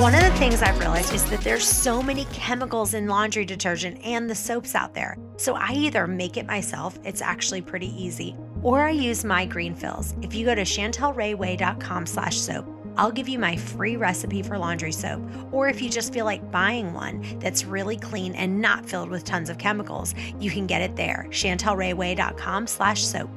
One 0.00 0.12
of 0.14 0.22
the 0.22 0.38
things 0.38 0.60
I've 0.60 0.78
realized 0.80 1.14
is 1.14 1.24
that 1.30 1.40
there's 1.42 1.66
so 1.66 2.02
many 2.02 2.24
chemicals 2.26 2.94
in 2.94 3.06
laundry 3.06 3.44
detergent 3.44 4.04
and 4.04 4.28
the 4.28 4.34
soaps 4.34 4.74
out 4.74 4.92
there. 4.92 5.16
So 5.36 5.54
I 5.54 5.70
either 5.70 6.06
make 6.06 6.36
it 6.36 6.46
myself, 6.46 6.98
it's 7.04 7.22
actually 7.22 7.62
pretty 7.62 7.86
easy, 8.02 8.36
or 8.62 8.82
I 8.82 8.90
use 8.90 9.24
my 9.24 9.46
green 9.46 9.74
fills. 9.74 10.14
If 10.20 10.34
you 10.34 10.44
go 10.44 10.54
to 10.54 10.62
chantelrayway.com 10.62 12.06
slash 12.06 12.36
soap, 12.36 12.66
I'll 12.96 13.12
give 13.12 13.28
you 13.28 13.38
my 13.38 13.56
free 13.56 13.96
recipe 13.96 14.42
for 14.42 14.58
laundry 14.58 14.92
soap. 14.92 15.22
Or 15.52 15.68
if 15.68 15.80
you 15.80 15.88
just 15.88 16.12
feel 16.12 16.24
like 16.24 16.50
buying 16.50 16.92
one 16.92 17.24
that's 17.38 17.64
really 17.64 17.96
clean 17.96 18.34
and 18.34 18.60
not 18.60 18.84
filled 18.84 19.10
with 19.10 19.24
tons 19.24 19.48
of 19.48 19.58
chemicals, 19.58 20.14
you 20.40 20.50
can 20.50 20.66
get 20.66 20.82
it 20.82 20.96
there. 20.96 21.28
chantelrayway.com 21.30 22.66
slash 22.66 23.04
soap. 23.04 23.30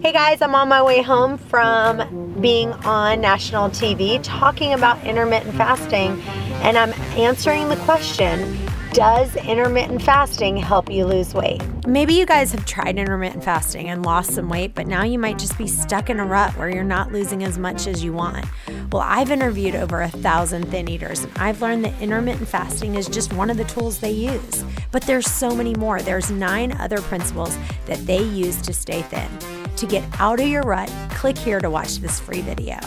Hey 0.00 0.12
guys, 0.12 0.40
I'm 0.42 0.54
on 0.54 0.68
my 0.68 0.80
way 0.80 1.02
home 1.02 1.38
from 1.38 2.40
being 2.40 2.72
on 2.72 3.20
national 3.20 3.68
TV 3.70 4.20
talking 4.22 4.72
about 4.72 5.04
intermittent 5.04 5.56
fasting, 5.56 6.22
and 6.62 6.78
I'm 6.78 6.92
answering 7.18 7.68
the 7.68 7.76
question 7.78 8.56
Does 8.92 9.34
intermittent 9.34 10.00
fasting 10.02 10.56
help 10.56 10.88
you 10.88 11.04
lose 11.04 11.34
weight? 11.34 11.60
Maybe 11.84 12.14
you 12.14 12.26
guys 12.26 12.52
have 12.52 12.64
tried 12.64 12.96
intermittent 12.96 13.42
fasting 13.42 13.88
and 13.88 14.06
lost 14.06 14.34
some 14.34 14.48
weight, 14.48 14.72
but 14.72 14.86
now 14.86 15.02
you 15.02 15.18
might 15.18 15.36
just 15.36 15.58
be 15.58 15.66
stuck 15.66 16.08
in 16.10 16.20
a 16.20 16.24
rut 16.24 16.56
where 16.56 16.70
you're 16.70 16.84
not 16.84 17.10
losing 17.10 17.42
as 17.42 17.58
much 17.58 17.88
as 17.88 18.04
you 18.04 18.12
want. 18.12 18.46
Well, 18.92 19.02
I've 19.02 19.32
interviewed 19.32 19.74
over 19.74 20.02
a 20.02 20.08
thousand 20.08 20.68
thin 20.70 20.88
eaters, 20.88 21.24
and 21.24 21.36
I've 21.38 21.60
learned 21.60 21.84
that 21.84 22.00
intermittent 22.00 22.48
fasting 22.48 22.94
is 22.94 23.08
just 23.08 23.32
one 23.32 23.50
of 23.50 23.56
the 23.56 23.64
tools 23.64 23.98
they 23.98 24.12
use. 24.12 24.64
But 24.92 25.02
there's 25.02 25.26
so 25.26 25.56
many 25.56 25.74
more. 25.74 26.00
There's 26.00 26.30
nine 26.30 26.70
other 26.72 27.00
principles 27.00 27.58
that 27.86 27.98
they 28.06 28.22
use 28.22 28.62
to 28.62 28.72
stay 28.72 29.02
thin. 29.02 29.57
To 29.78 29.86
get 29.86 30.02
out 30.18 30.40
of 30.40 30.48
your 30.48 30.62
rut, 30.62 30.92
click 31.10 31.38
here 31.38 31.60
to 31.60 31.70
watch 31.70 31.98
this 31.98 32.18
free 32.18 32.40
video. 32.40 32.80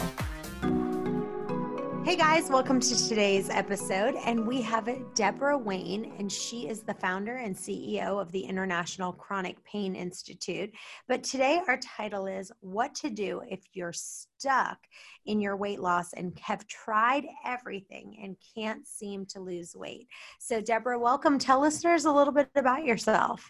Hey 2.04 2.18
guys, 2.18 2.50
welcome 2.50 2.82
to 2.82 3.08
today's 3.08 3.50
episode. 3.50 4.16
And 4.26 4.46
we 4.46 4.62
have 4.64 4.90
Deborah 5.16 5.58
Wayne, 5.58 6.12
and 6.20 6.30
she 6.30 6.68
is 6.68 6.84
the 6.84 6.96
founder 6.96 7.38
and 7.38 7.56
CEO 7.56 8.22
of 8.22 8.30
the 8.34 8.42
International 8.42 9.14
Chronic 9.14 9.64
Pain 9.64 9.96
Institute. 9.96 10.70
But 11.08 11.24
today, 11.24 11.62
our 11.66 11.78
title 11.78 12.28
is 12.28 12.52
What 12.60 12.94
to 12.96 13.10
Do 13.10 13.42
If 13.50 13.62
You're 13.72 13.94
Stuck 13.94 14.80
in 15.26 15.40
Your 15.40 15.56
Weight 15.56 15.80
Loss 15.80 16.12
and 16.12 16.38
have 16.40 16.68
tried 16.68 17.24
everything 17.46 18.18
and 18.22 18.36
can't 18.54 18.86
seem 18.86 19.26
to 19.28 19.40
lose 19.40 19.78
weight. 19.78 20.10
So, 20.40 20.60
Deborah, 20.60 21.00
welcome. 21.00 21.40
Tell 21.40 21.62
listeners 21.62 22.04
a 22.04 22.12
little 22.12 22.34
bit 22.34 22.50
about 22.54 22.84
yourself. 22.84 23.50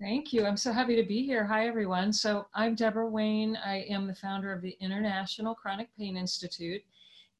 Thank 0.00 0.32
you. 0.32 0.46
I'm 0.46 0.56
so 0.56 0.72
happy 0.72 0.94
to 0.94 1.02
be 1.02 1.26
here. 1.26 1.44
Hi, 1.44 1.66
everyone. 1.66 2.12
So, 2.12 2.46
I'm 2.54 2.76
Deborah 2.76 3.08
Wayne. 3.08 3.58
I 3.64 3.78
am 3.90 4.06
the 4.06 4.14
founder 4.14 4.52
of 4.52 4.62
the 4.62 4.76
International 4.78 5.56
Chronic 5.56 5.88
Pain 5.98 6.16
Institute. 6.16 6.82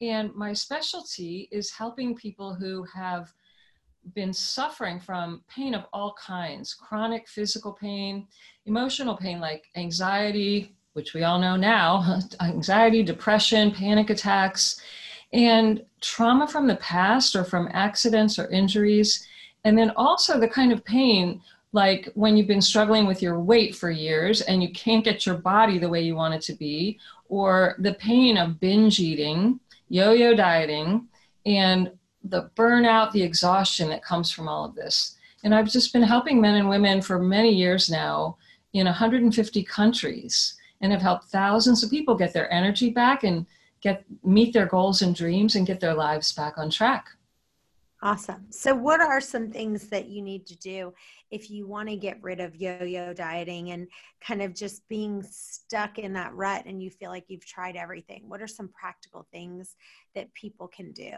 And 0.01 0.35
my 0.35 0.51
specialty 0.51 1.47
is 1.53 1.71
helping 1.71 2.17
people 2.17 2.53
who 2.53 2.83
have 2.93 3.33
been 4.13 4.33
suffering 4.33 4.99
from 4.99 5.41
pain 5.47 5.73
of 5.73 5.85
all 5.93 6.13
kinds 6.21 6.73
chronic 6.73 7.29
physical 7.29 7.71
pain, 7.71 8.27
emotional 8.65 9.15
pain 9.15 9.39
like 9.39 9.69
anxiety, 9.77 10.75
which 10.93 11.13
we 11.13 11.23
all 11.23 11.39
know 11.39 11.55
now 11.55 12.19
anxiety, 12.41 13.03
depression, 13.03 13.71
panic 13.71 14.09
attacks, 14.09 14.81
and 15.31 15.85
trauma 16.01 16.45
from 16.45 16.67
the 16.67 16.75
past 16.75 17.37
or 17.37 17.45
from 17.45 17.69
accidents 17.71 18.37
or 18.37 18.49
injuries. 18.49 19.25
And 19.63 19.77
then 19.77 19.91
also 19.91 20.37
the 20.37 20.47
kind 20.47 20.73
of 20.73 20.83
pain 20.83 21.41
like 21.71 22.09
when 22.15 22.35
you've 22.35 22.47
been 22.47 22.61
struggling 22.61 23.05
with 23.05 23.21
your 23.21 23.39
weight 23.39 23.75
for 23.75 23.91
years 23.91 24.41
and 24.41 24.63
you 24.63 24.71
can't 24.71 25.03
get 25.03 25.25
your 25.25 25.35
body 25.35 25.77
the 25.77 25.89
way 25.89 26.01
you 26.01 26.15
want 26.15 26.33
it 26.33 26.41
to 26.41 26.53
be, 26.53 26.99
or 27.27 27.75
the 27.79 27.93
pain 27.95 28.37
of 28.37 28.59
binge 28.59 28.99
eating 28.99 29.59
yo 29.89 30.11
yo 30.11 30.35
dieting, 30.35 31.07
and 31.45 31.91
the 32.23 32.49
burnout, 32.55 33.11
the 33.11 33.23
exhaustion 33.23 33.89
that 33.89 34.03
comes 34.03 34.31
from 34.31 34.47
all 34.47 34.65
of 34.65 34.75
this. 34.75 35.17
And 35.43 35.55
I've 35.55 35.71
just 35.71 35.93
been 35.93 36.03
helping 36.03 36.39
men 36.39 36.55
and 36.55 36.69
women 36.69 37.01
for 37.01 37.19
many 37.19 37.53
years 37.53 37.89
now 37.89 38.37
in 38.73 38.85
150 38.85 39.63
countries 39.63 40.55
and 40.81 40.91
have 40.91 41.01
helped 41.01 41.25
thousands 41.25 41.83
of 41.83 41.89
people 41.89 42.15
get 42.15 42.33
their 42.33 42.51
energy 42.53 42.89
back 42.89 43.23
and 43.23 43.45
get 43.81 44.03
meet 44.23 44.53
their 44.53 44.65
goals 44.65 45.01
and 45.01 45.15
dreams 45.15 45.55
and 45.55 45.65
get 45.65 45.79
their 45.79 45.93
lives 45.93 46.33
back 46.33 46.57
on 46.57 46.69
track. 46.69 47.09
Awesome. 48.01 48.45
So, 48.49 48.73
what 48.73 49.01
are 49.01 49.19
some 49.19 49.51
things 49.51 49.89
that 49.89 50.07
you 50.07 50.21
need 50.21 50.45
to 50.47 50.57
do 50.57 50.93
if 51.31 51.51
you 51.51 51.67
want 51.67 51.89
to 51.89 51.97
get 51.97 52.23
rid 52.23 52.39
of 52.39 52.55
yo 52.55 52.81
yo 52.83 53.13
dieting 53.13 53.71
and 53.71 53.87
kind 54.21 54.41
of 54.41 54.55
just 54.55 54.87
being 54.87 55.21
stuck 55.21 55.99
in 55.99 56.13
that 56.13 56.33
rut 56.33 56.63
and 56.65 56.81
you 56.81 56.89
feel 56.89 57.09
like 57.09 57.25
you've 57.27 57.45
tried 57.45 57.75
everything? 57.75 58.23
What 58.27 58.41
are 58.41 58.47
some 58.47 58.69
practical 58.69 59.27
things 59.33 59.75
that 60.15 60.33
people 60.33 60.69
can 60.69 60.93
do? 60.93 61.11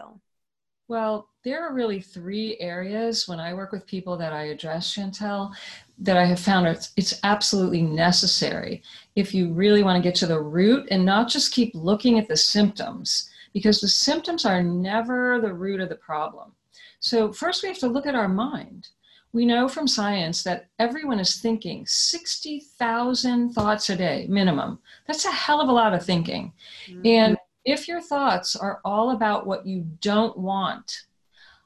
Well, 0.88 1.30
there 1.44 1.64
are 1.64 1.74
really 1.74 2.02
three 2.02 2.58
areas 2.60 3.28
when 3.28 3.40
I 3.40 3.54
work 3.54 3.72
with 3.72 3.86
people 3.86 4.18
that 4.18 4.34
I 4.34 4.46
address, 4.46 4.94
Chantel, 4.94 5.54
that 6.00 6.18
I 6.18 6.26
have 6.26 6.40
found 6.40 6.68
it's, 6.68 6.92
it's 6.98 7.20
absolutely 7.24 7.84
necessary 7.84 8.82
if 9.16 9.36
you 9.36 9.54
really 9.54 9.84
want 9.84 9.98
to 9.98 10.06
get 10.06 10.16
to 10.16 10.26
the 10.26 10.42
root 10.42 10.88
and 10.90 11.06
not 11.06 11.30
just 11.30 11.54
keep 11.54 11.72
looking 11.76 12.18
at 12.18 12.28
the 12.28 12.36
symptoms, 12.36 13.30
because 13.54 13.80
the 13.80 13.88
symptoms 13.88 14.46
are 14.46 14.64
never 14.64 15.40
the 15.40 15.54
root 15.54 15.80
of 15.80 15.90
the 15.90 15.96
problem. 15.96 16.52
So, 17.02 17.34
first, 17.34 17.64
we 17.64 17.70
have 17.70 17.80
to 17.80 17.88
look 17.88 18.06
at 18.06 18.16
our 18.16 18.30
mind. 18.30 18.90
We 19.34 19.46
know 19.46 19.68
from 19.68 19.88
science 19.88 20.44
that 20.44 20.68
everyone 20.78 21.20
is 21.20 21.42
thinking 21.42 21.86
60,000 21.88 23.54
thoughts 23.54 23.90
a 23.90 23.96
day, 23.96 24.28
minimum. 24.30 24.80
That's 25.08 25.26
a 25.26 25.32
hell 25.32 25.62
of 25.62 25.68
a 25.68 25.74
lot 25.74 25.94
of 25.94 26.06
thinking. 26.06 26.54
Mm-hmm. 26.88 27.02
And 27.06 27.38
if 27.66 27.88
your 27.88 28.02
thoughts 28.02 28.56
are 28.56 28.82
all 28.86 29.12
about 29.12 29.48
what 29.48 29.66
you 29.66 29.88
don't 30.02 30.38
want, 30.38 31.06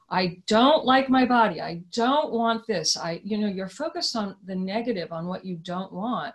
I 0.08 0.38
don't 0.46 0.86
like 0.86 1.10
my 1.10 1.26
body, 1.26 1.60
I 1.60 1.82
don't 1.92 2.32
want 2.32 2.66
this, 2.66 2.96
I, 2.96 3.20
you 3.24 3.38
know, 3.38 3.48
you're 3.48 3.68
focused 3.68 4.14
on 4.14 4.36
the 4.46 4.54
negative, 4.54 5.12
on 5.12 5.26
what 5.26 5.44
you 5.44 5.56
don't 5.56 5.92
want, 5.92 6.34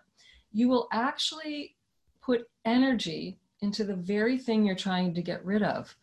you 0.52 0.68
will 0.68 0.90
actually 0.92 1.76
put 2.22 2.50
energy 2.66 3.38
into 3.62 3.84
the 3.84 3.96
very 3.96 4.38
thing 4.38 4.66
you're 4.66 4.76
trying 4.76 5.14
to 5.14 5.22
get 5.22 5.44
rid 5.46 5.64
of. 5.64 5.96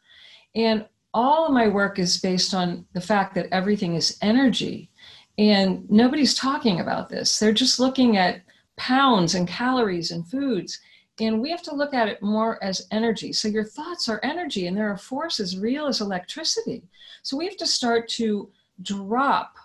And 0.55 0.87
all 1.19 1.47
of 1.47 1.53
my 1.53 1.67
work 1.67 1.99
is 1.99 2.21
based 2.21 2.55
on 2.55 2.87
the 2.93 3.01
fact 3.01 3.35
that 3.35 3.49
everything 3.51 3.97
is 3.97 4.17
energy. 4.23 4.89
And 5.37 5.85
nobody's 5.91 6.37
talking 6.37 6.79
about 6.79 7.09
this. 7.09 7.41
They're 7.41 7.53
just 7.53 7.81
looking 7.81 8.17
at 8.17 8.43
pounds 8.77 9.35
and 9.35 9.49
calories 9.49 10.13
and 10.13 10.25
foods. 10.25 10.79
And 11.19 11.41
we 11.41 11.51
have 11.51 11.63
to 11.63 11.75
look 11.75 11.93
at 11.93 12.07
it 12.07 12.23
more 12.23 12.63
as 12.63 12.87
energy. 12.93 13.33
So 13.33 13.49
your 13.49 13.65
thoughts 13.65 14.09
are 14.09 14.21
energy, 14.23 14.69
and 14.69 14.77
there 14.77 14.89
are 14.89 14.97
forces 14.97 15.59
real 15.59 15.89
as 15.89 16.01
electricity. 16.01 16.85
So 17.25 17.37
we 17.37 17.47
have 17.47 17.57
to 17.57 17.67
start 17.67 18.07
to 18.11 18.49
drop 18.83 19.57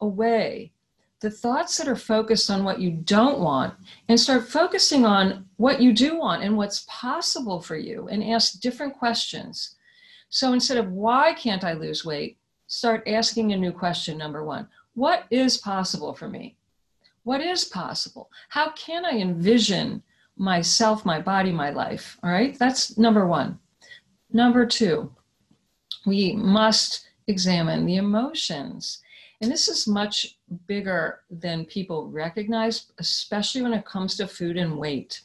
away 0.00 0.72
the 1.20 1.30
thoughts 1.30 1.78
that 1.78 1.86
are 1.86 1.94
focused 1.94 2.50
on 2.50 2.64
what 2.64 2.80
you 2.80 2.90
don't 2.90 3.38
want 3.38 3.74
and 4.08 4.18
start 4.18 4.48
focusing 4.48 5.06
on 5.06 5.46
what 5.58 5.80
you 5.80 5.92
do 5.92 6.18
want 6.18 6.42
and 6.42 6.56
what's 6.56 6.84
possible 6.88 7.60
for 7.60 7.76
you 7.76 8.08
and 8.08 8.24
ask 8.24 8.60
different 8.60 8.98
questions. 8.98 9.76
So 10.30 10.52
instead 10.52 10.78
of 10.78 10.92
why 10.92 11.34
can't 11.34 11.64
I 11.64 11.72
lose 11.72 12.04
weight, 12.04 12.38
start 12.66 13.02
asking 13.06 13.52
a 13.52 13.56
new 13.56 13.72
question 13.72 14.18
number 14.18 14.44
one 14.44 14.68
What 14.94 15.24
is 15.30 15.56
possible 15.56 16.14
for 16.14 16.28
me? 16.28 16.56
What 17.24 17.40
is 17.40 17.64
possible? 17.64 18.30
How 18.48 18.70
can 18.72 19.04
I 19.04 19.18
envision 19.18 20.02
myself, 20.36 21.04
my 21.04 21.20
body, 21.20 21.52
my 21.52 21.70
life? 21.70 22.18
All 22.22 22.30
right, 22.30 22.58
that's 22.58 22.96
number 22.96 23.26
one. 23.26 23.58
Number 24.30 24.66
two, 24.66 25.10
we 26.06 26.32
must 26.32 27.08
examine 27.26 27.84
the 27.84 27.96
emotions. 27.96 29.00
And 29.40 29.50
this 29.50 29.68
is 29.68 29.86
much 29.86 30.38
bigger 30.66 31.20
than 31.30 31.64
people 31.64 32.08
recognize, 32.08 32.86
especially 32.98 33.62
when 33.62 33.72
it 33.72 33.84
comes 33.84 34.16
to 34.16 34.26
food 34.26 34.56
and 34.56 34.78
weight. 34.78 35.20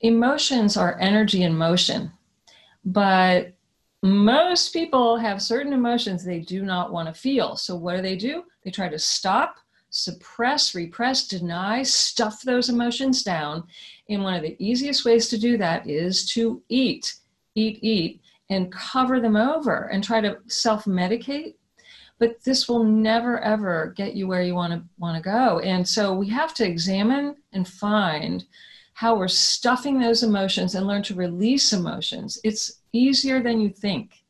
Emotions 0.00 0.76
are 0.76 0.98
energy 1.00 1.42
in 1.42 1.56
motion, 1.56 2.12
but 2.84 3.54
most 4.04 4.74
people 4.74 5.16
have 5.16 5.40
certain 5.40 5.72
emotions 5.72 6.22
they 6.22 6.40
do 6.40 6.62
not 6.62 6.92
want 6.92 7.08
to 7.08 7.18
feel. 7.18 7.56
So, 7.56 7.74
what 7.74 7.96
do 7.96 8.02
they 8.02 8.16
do? 8.16 8.44
They 8.62 8.70
try 8.70 8.90
to 8.90 8.98
stop, 8.98 9.56
suppress, 9.88 10.74
repress, 10.74 11.26
deny, 11.26 11.82
stuff 11.82 12.42
those 12.42 12.68
emotions 12.68 13.22
down. 13.22 13.64
And 14.10 14.22
one 14.22 14.34
of 14.34 14.42
the 14.42 14.56
easiest 14.58 15.06
ways 15.06 15.28
to 15.30 15.38
do 15.38 15.56
that 15.56 15.88
is 15.88 16.28
to 16.32 16.62
eat, 16.68 17.14
eat, 17.54 17.78
eat, 17.80 18.20
and 18.50 18.70
cover 18.70 19.20
them 19.20 19.36
over 19.36 19.84
and 19.86 20.04
try 20.04 20.20
to 20.20 20.38
self 20.48 20.84
medicate 20.84 21.54
but 22.20 22.42
this 22.44 22.68
will 22.68 22.84
never 22.84 23.40
ever 23.40 23.92
get 23.96 24.14
you 24.14 24.28
where 24.28 24.42
you 24.42 24.54
want 24.54 24.72
to 24.72 24.82
want 24.98 25.16
to 25.16 25.22
go 25.22 25.58
and 25.60 25.86
so 25.86 26.12
we 26.12 26.28
have 26.28 26.54
to 26.54 26.64
examine 26.64 27.34
and 27.52 27.66
find 27.66 28.44
how 28.94 29.16
we're 29.16 29.28
stuffing 29.28 29.98
those 29.98 30.22
emotions 30.22 30.74
and 30.74 30.86
learn 30.86 31.02
to 31.02 31.14
release 31.14 31.72
emotions. 31.72 32.38
It's 32.44 32.80
easier 32.92 33.42
than 33.42 33.60
you 33.60 33.68
think 33.68 34.24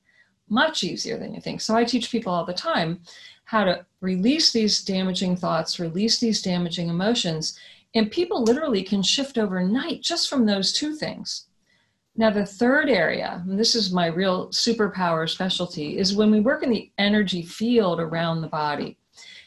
much 0.49 0.85
easier 0.85 1.19
than 1.19 1.35
you 1.35 1.41
think. 1.41 1.61
So 1.61 1.75
i 1.75 1.85
teach 1.85 2.11
people 2.11 2.33
all 2.33 2.45
the 2.45 2.53
time 2.53 3.01
how 3.45 3.65
to 3.65 3.85
release 4.01 4.53
these 4.53 4.83
damaging 4.85 5.37
thoughts 5.37 5.81
release 5.81 6.19
these 6.19 6.43
damaging 6.43 6.89
emotions 6.89 7.59
and 7.95 8.11
people 8.11 8.43
literally 8.43 8.83
can 8.83 9.03
shift 9.03 9.39
overnight 9.39 10.03
just 10.03 10.29
from 10.29 10.47
those 10.47 10.73
two 10.73 10.95
things. 10.95 11.47
Now, 12.17 12.31
the 12.31 12.47
third 12.47 12.89
area, 12.89 13.43
and 13.47 13.59
this 13.59 13.75
is 13.75 13.93
my 13.93 14.07
real 14.07 14.49
superpower 14.49 15.29
specialty, 15.29 15.99
is 15.99 16.15
when 16.15 16.31
we 16.31 16.41
work 16.41 16.63
in 16.63 16.71
the 16.71 16.91
energy 16.99 17.43
field 17.43 18.01
around 18.01 18.41
the 18.41 18.49
body. 18.49 18.99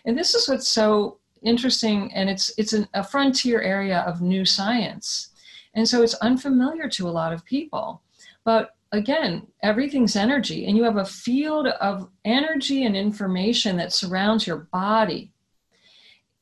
And 0.05 0.17
this 0.17 0.33
is 0.33 0.47
what's 0.47 0.67
so 0.67 1.16
interesting, 1.43 2.13
and 2.13 2.29
it's 2.29 2.53
it's 2.57 2.73
an, 2.73 2.87
a 2.93 3.03
frontier 3.03 3.61
area 3.61 3.99
of 4.07 4.21
new 4.21 4.45
science. 4.45 5.29
And 5.73 5.87
so 5.87 6.01
it's 6.01 6.15
unfamiliar 6.15 6.89
to 6.89 7.07
a 7.07 7.11
lot 7.11 7.33
of 7.33 7.45
people. 7.45 8.01
But 8.43 8.75
again, 8.91 9.47
everything's 9.61 10.15
energy, 10.15 10.65
and 10.65 10.75
you 10.75 10.83
have 10.83 10.97
a 10.97 11.05
field 11.05 11.67
of 11.67 12.09
energy 12.25 12.85
and 12.85 12.95
information 12.95 13.77
that 13.77 13.93
surrounds 13.93 14.47
your 14.47 14.67
body. 14.71 15.31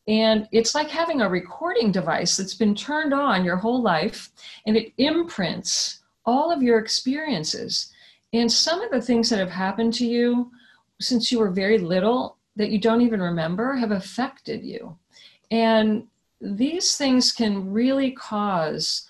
And 0.07 0.47
it's 0.51 0.75
like 0.75 0.89
having 0.89 1.21
a 1.21 1.29
recording 1.29 1.91
device 1.91 2.37
that's 2.37 2.53
been 2.53 2.75
turned 2.75 3.13
on 3.13 3.43
your 3.43 3.57
whole 3.57 3.81
life, 3.81 4.29
and 4.67 4.77
it 4.77 4.93
imprints 4.97 5.99
all 6.25 6.51
of 6.51 6.61
your 6.61 6.79
experiences. 6.79 7.91
And 8.33 8.51
some 8.51 8.81
of 8.81 8.91
the 8.91 9.01
things 9.01 9.29
that 9.29 9.39
have 9.39 9.49
happened 9.49 9.93
to 9.95 10.05
you 10.05 10.51
since 11.01 11.31
you 11.31 11.39
were 11.39 11.49
very 11.49 11.77
little 11.77 12.37
that 12.55 12.69
you 12.69 12.79
don't 12.79 13.01
even 13.01 13.21
remember 13.21 13.75
have 13.75 13.91
affected 13.91 14.63
you. 14.63 14.97
And 15.51 16.07
these 16.41 16.97
things 16.97 17.31
can 17.31 17.71
really 17.71 18.11
cause 18.11 19.07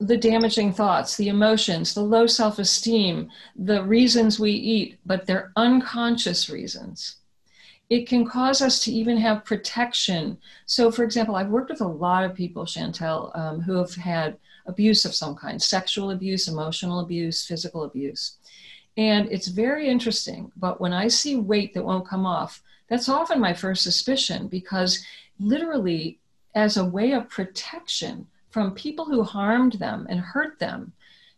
the 0.00 0.16
damaging 0.16 0.72
thoughts, 0.72 1.16
the 1.16 1.28
emotions, 1.28 1.92
the 1.92 2.02
low 2.02 2.26
self 2.26 2.58
esteem, 2.58 3.30
the 3.54 3.84
reasons 3.84 4.40
we 4.40 4.52
eat, 4.52 4.98
but 5.04 5.26
they're 5.26 5.52
unconscious 5.56 6.48
reasons. 6.48 7.16
It 7.90 8.06
can 8.08 8.24
cause 8.24 8.62
us 8.62 8.82
to 8.84 8.92
even 8.92 9.16
have 9.18 9.44
protection. 9.44 10.38
So, 10.64 10.90
for 10.90 11.02
example, 11.04 11.34
I've 11.34 11.50
worked 11.50 11.70
with 11.70 11.80
a 11.80 11.86
lot 11.86 12.24
of 12.24 12.34
people, 12.34 12.64
Chantel, 12.64 13.36
um, 13.36 13.60
who 13.60 13.74
have 13.74 13.94
had 13.94 14.38
abuse 14.66 15.04
of 15.04 15.14
some 15.14 15.34
kind 15.34 15.60
sexual 15.60 16.12
abuse, 16.12 16.48
emotional 16.48 17.00
abuse, 17.00 17.44
physical 17.44 17.82
abuse. 17.84 18.38
And 18.96 19.30
it's 19.30 19.48
very 19.48 19.88
interesting. 19.88 20.52
But 20.56 20.80
when 20.80 20.92
I 20.92 21.08
see 21.08 21.36
weight 21.36 21.74
that 21.74 21.84
won't 21.84 22.08
come 22.08 22.26
off, 22.26 22.62
that's 22.88 23.08
often 23.08 23.40
my 23.40 23.54
first 23.54 23.82
suspicion 23.82 24.48
because 24.48 25.04
literally, 25.38 26.18
as 26.54 26.76
a 26.76 26.84
way 26.84 27.12
of 27.12 27.28
protection 27.28 28.26
from 28.50 28.74
people 28.74 29.04
who 29.04 29.22
harmed 29.22 29.74
them 29.74 30.06
and 30.10 30.18
hurt 30.20 30.58
them, 30.58 30.92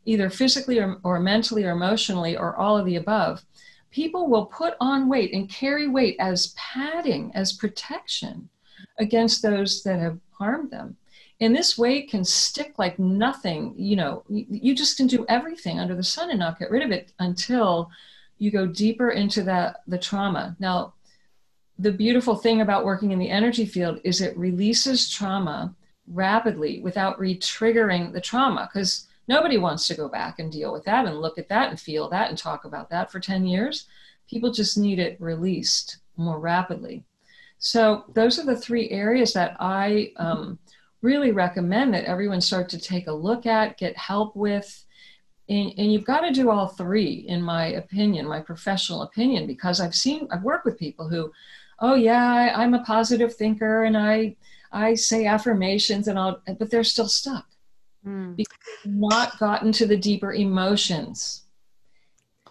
either 0.07 0.31
physically 0.31 0.81
or, 0.81 0.99
or 1.05 1.21
mentally 1.21 1.65
or 1.65 1.73
emotionally 1.73 2.37
or 2.37 2.57
all 2.57 2.77
of 2.79 2.87
the 2.87 2.97
above, 2.97 3.45
people 3.91 4.29
will 4.29 4.47
put 4.47 4.75
on 4.81 5.09
weight 5.09 5.35
and 5.35 5.51
carry 5.51 5.87
weight 5.87 6.17
as 6.19 6.55
padding, 6.57 7.31
as 7.35 7.53
protection 7.53 8.49
against 8.99 9.43
those 9.43 9.83
that 9.83 10.01
have 10.01 10.19
harmed 10.31 10.71
them 10.71 10.97
and 11.43 11.55
this 11.55 11.77
weight 11.77 12.09
can 12.09 12.25
stick 12.25 12.75
like 12.79 12.99
nothing 12.99 13.75
you 13.77 13.97
know 13.97 14.23
you 14.29 14.75
just 14.75 14.97
can 14.97 15.07
do 15.07 15.27
everything 15.29 15.79
under 15.79 15.95
the 15.95 16.03
sun 16.03 16.31
and 16.31 16.39
not 16.39 16.59
get 16.59 16.71
rid 16.71 16.83
of 16.83 16.91
it 16.91 17.13
until 17.19 17.91
you 18.43 18.51
go 18.51 18.67
deeper 18.67 19.11
into 19.11 19.45
that 19.45 19.83
the 19.87 19.97
trauma. 19.97 20.57
Now 20.59 20.95
the 21.79 21.93
beautiful 21.93 22.35
thing 22.35 22.61
about 22.61 22.85
working 22.85 23.13
in 23.13 23.21
the 23.21 23.31
energy 23.31 23.65
field 23.65 24.01
is 24.03 24.21
it 24.21 24.37
releases 24.37 25.09
trauma 25.09 25.77
rapidly 26.09 26.81
without 26.81 27.21
re-triggering 27.21 28.13
the 28.13 28.21
trauma 28.21 28.69
because 28.69 29.07
nobody 29.29 29.59
wants 29.59 29.87
to 29.87 29.95
go 29.95 30.09
back 30.09 30.41
and 30.41 30.51
deal 30.51 30.73
with 30.73 30.85
that 30.85 31.07
and 31.07 31.21
look 31.21 31.39
at 31.39 31.49
that 31.51 31.71
and 31.71 31.79
feel 31.79 32.09
that 32.09 32.31
and 32.31 32.37
talk 32.37 32.65
about 32.65 32.91
that 32.91 33.13
for 33.13 33.21
10 33.21 33.47
years. 33.47 33.87
People 34.29 34.51
just 34.51 34.77
need 34.77 34.99
it 34.99 35.21
released 35.21 35.99
more 36.17 36.41
rapidly. 36.41 37.05
So 37.59 38.07
those 38.13 38.41
are 38.41 38.45
the 38.45 38.57
three 38.57 38.91
areas 38.91 39.33
that 39.35 39.57
i 39.61 40.11
um, 40.17 40.59
really 41.03 41.33
recommend 41.33 41.93
that 41.93 42.05
everyone 42.05 42.41
start 42.41 42.69
to 42.71 42.79
take 42.79 43.09
a 43.09 43.13
look 43.13 43.45
at, 43.45 43.77
get 43.77 43.97
help 43.97 44.35
with. 44.37 44.85
And, 45.49 45.73
and 45.77 45.93
you've 45.93 46.05
got 46.05 46.21
to 46.21 46.33
do 46.33 46.51
all 46.51 46.69
three, 46.69 47.27
in 47.29 47.43
my 47.43 47.67
opinion, 47.67 48.29
my 48.29 48.41
professional 48.41 49.03
opinion, 49.03 49.47
because 49.47 49.81
I've 49.81 49.95
seen, 49.95 50.29
I've 50.31 50.45
worked 50.45 50.65
with 50.65 50.79
people 50.79 51.09
who, 51.09 51.33
oh 51.81 51.95
yeah, 51.95 52.25
I, 52.25 52.63
I'm 52.63 52.75
a 52.75 52.85
positive 52.85 53.35
thinker 53.35 53.85
and 53.85 53.97
I, 53.97 54.37
I 54.71 54.95
say 54.95 55.27
affirmations 55.27 56.09
and 56.09 56.19
all, 56.19 56.41
but 56.59 56.71
they're 56.71 56.85
still 56.85 57.09
stuck 57.09 57.47
mm. 58.07 58.37
because 58.37 58.59
not 58.85 59.39
gotten 59.39 59.73
to 59.73 59.87
the 59.87 59.97
deeper 59.97 60.33
emotions. 60.33 61.43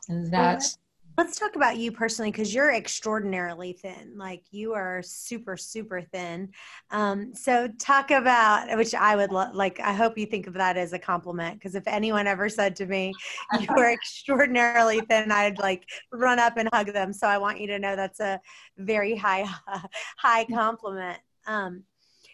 And 0.09 0.31
that's 0.31 0.77
Let's 1.17 1.37
talk 1.37 1.55
about 1.55 1.77
you 1.77 1.91
personally 1.91 2.31
because 2.31 2.53
you're 2.53 2.73
extraordinarily 2.73 3.73
thin. 3.73 4.13
Like 4.15 4.43
you 4.51 4.73
are 4.73 5.01
super, 5.03 5.57
super 5.57 6.01
thin. 6.01 6.49
Um, 6.89 7.35
so 7.35 7.67
talk 7.79 8.11
about 8.11 8.75
which 8.77 8.95
I 8.95 9.15
would 9.15 9.31
lo- 9.31 9.51
like. 9.53 9.79
I 9.81 9.93
hope 9.93 10.17
you 10.17 10.25
think 10.25 10.47
of 10.47 10.53
that 10.53 10.77
as 10.77 10.93
a 10.93 10.99
compliment 10.99 11.59
because 11.59 11.75
if 11.75 11.85
anyone 11.85 12.27
ever 12.27 12.47
said 12.47 12.75
to 12.77 12.85
me, 12.85 13.13
"You 13.59 13.67
are 13.75 13.91
extraordinarily 13.91 15.01
thin," 15.01 15.31
I'd 15.31 15.59
like 15.59 15.83
run 16.13 16.39
up 16.39 16.57
and 16.57 16.69
hug 16.73 16.93
them. 16.93 17.11
So 17.11 17.27
I 17.27 17.37
want 17.37 17.59
you 17.59 17.67
to 17.67 17.79
know 17.79 17.95
that's 17.95 18.21
a 18.21 18.39
very 18.77 19.15
high, 19.15 19.45
high 20.17 20.45
compliment. 20.45 21.19
Um, 21.45 21.83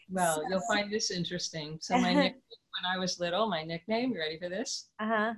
well, 0.09 0.35
so, 0.35 0.49
you'll 0.49 0.61
find 0.71 0.91
this 0.91 1.09
interesting. 1.09 1.79
So 1.81 1.97
my 1.97 2.09
nickname 2.13 2.33
when 2.33 2.93
I 2.93 2.99
was 2.99 3.19
little, 3.19 3.49
my 3.49 3.63
nickname. 3.63 4.11
You 4.11 4.19
ready 4.19 4.37
for 4.37 4.49
this? 4.49 4.89
Uh 4.99 5.07
huh. 5.07 5.33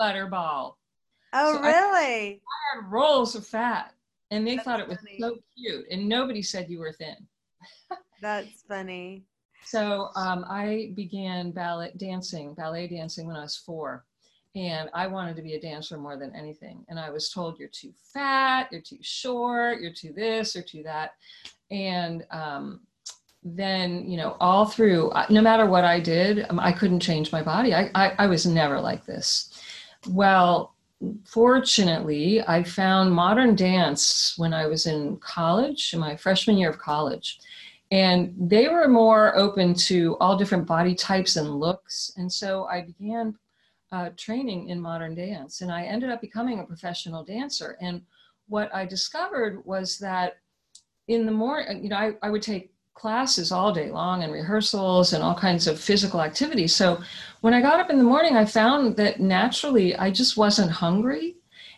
Butterball. 0.00 0.74
Oh, 1.34 1.54
so 1.56 1.62
really? 1.62 2.40
I, 2.40 2.76
had 2.76 2.90
rolls 2.90 3.34
of 3.34 3.46
fat, 3.46 3.92
and 4.30 4.46
they 4.46 4.54
That's 4.54 4.64
thought 4.64 4.80
it 4.80 4.88
was 4.88 4.98
funny. 4.98 5.18
so 5.20 5.36
cute. 5.56 5.86
And 5.90 6.08
nobody 6.08 6.40
said 6.42 6.70
you 6.70 6.78
were 6.78 6.92
thin. 6.92 7.16
That's 8.22 8.62
funny. 8.68 9.24
So 9.64 10.10
um, 10.14 10.44
I 10.48 10.92
began 10.94 11.50
ballet 11.50 11.92
dancing, 11.96 12.54
ballet 12.54 12.86
dancing 12.86 13.26
when 13.26 13.36
I 13.36 13.42
was 13.42 13.56
four. 13.56 14.04
And 14.56 14.88
I 14.94 15.08
wanted 15.08 15.34
to 15.36 15.42
be 15.42 15.54
a 15.54 15.60
dancer 15.60 15.98
more 15.98 16.16
than 16.16 16.34
anything. 16.36 16.84
And 16.88 16.98
I 16.98 17.10
was 17.10 17.28
told, 17.28 17.58
you're 17.58 17.68
too 17.68 17.92
fat, 18.12 18.68
you're 18.70 18.80
too 18.80 18.98
short, 19.00 19.80
you're 19.80 19.92
too 19.92 20.12
this 20.12 20.54
or 20.54 20.62
too 20.62 20.84
that. 20.84 21.14
And 21.72 22.24
um, 22.30 22.80
then, 23.42 24.08
you 24.08 24.16
know, 24.16 24.36
all 24.38 24.64
through, 24.64 25.10
no 25.28 25.40
matter 25.40 25.66
what 25.66 25.82
I 25.84 25.98
did, 25.98 26.46
um, 26.50 26.60
I 26.60 26.70
couldn't 26.70 27.00
change 27.00 27.32
my 27.32 27.42
body. 27.42 27.74
I, 27.74 27.90
I, 27.96 28.12
I 28.20 28.26
was 28.28 28.46
never 28.46 28.80
like 28.80 29.04
this. 29.04 29.50
Well, 30.08 30.73
fortunately, 31.24 32.42
I 32.46 32.62
found 32.62 33.12
modern 33.12 33.54
dance 33.54 34.34
when 34.36 34.52
I 34.52 34.66
was 34.66 34.86
in 34.86 35.16
college, 35.18 35.92
in 35.94 36.00
my 36.00 36.16
freshman 36.16 36.56
year 36.56 36.70
of 36.70 36.78
college. 36.78 37.38
And 37.90 38.34
they 38.36 38.68
were 38.68 38.88
more 38.88 39.36
open 39.36 39.74
to 39.74 40.16
all 40.18 40.36
different 40.36 40.66
body 40.66 40.94
types 40.94 41.36
and 41.36 41.60
looks. 41.60 42.12
And 42.16 42.32
so 42.32 42.64
I 42.64 42.82
began 42.82 43.36
uh, 43.92 44.10
training 44.16 44.68
in 44.68 44.80
modern 44.80 45.14
dance. 45.14 45.60
And 45.60 45.70
I 45.70 45.84
ended 45.84 46.10
up 46.10 46.20
becoming 46.20 46.58
a 46.58 46.64
professional 46.64 47.22
dancer. 47.22 47.76
And 47.80 48.02
what 48.48 48.74
I 48.74 48.84
discovered 48.84 49.64
was 49.64 49.98
that 49.98 50.38
in 51.08 51.26
the 51.26 51.32
morning, 51.32 51.82
you 51.82 51.90
know, 51.90 51.96
I, 51.96 52.14
I 52.22 52.30
would 52.30 52.42
take 52.42 52.73
classes 52.94 53.52
all 53.52 53.72
day 53.72 53.90
long 53.90 54.22
and 54.22 54.32
rehearsals 54.32 55.12
and 55.12 55.22
all 55.22 55.34
kinds 55.34 55.66
of 55.66 55.78
physical 55.78 56.22
activity. 56.22 56.66
So 56.66 57.02
when 57.40 57.52
I 57.52 57.60
got 57.60 57.80
up 57.80 57.90
in 57.90 57.98
the 57.98 58.04
morning, 58.04 58.36
I 58.36 58.44
found 58.44 58.96
that 58.96 59.20
naturally 59.20 59.94
I 59.96 60.10
just 60.10 60.36
wasn't 60.36 60.70
hungry. 60.70 61.36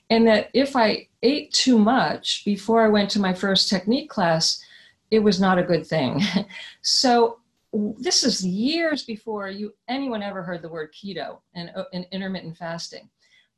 And 0.09 0.27
that 0.29 0.51
if 0.55 0.77
I 0.77 1.09
ate 1.23 1.53
too 1.53 1.79
much 1.79 2.45
before 2.45 2.85
I 2.85 2.89
went 2.89 3.11
to 3.11 3.21
my 3.21 3.35
first 3.35 3.69
technique 3.69 4.09
class, 4.09 4.63
it 5.11 5.19
was 5.19 5.41
not 5.41 5.59
a 5.59 5.65
good 5.65 5.85
thing. 5.85 6.23
so 6.83 7.41
this 7.99 8.23
is 8.23 8.47
years 8.47 9.03
before 9.05 9.49
you 9.49 9.75
anyone 9.89 10.23
ever 10.23 10.43
heard 10.43 10.63
the 10.63 10.69
word 10.69 10.95
keto 10.95 11.39
and, 11.55 11.71
uh, 11.75 11.85
and 11.93 12.07
intermittent 12.13 12.57
fasting. 12.57 13.09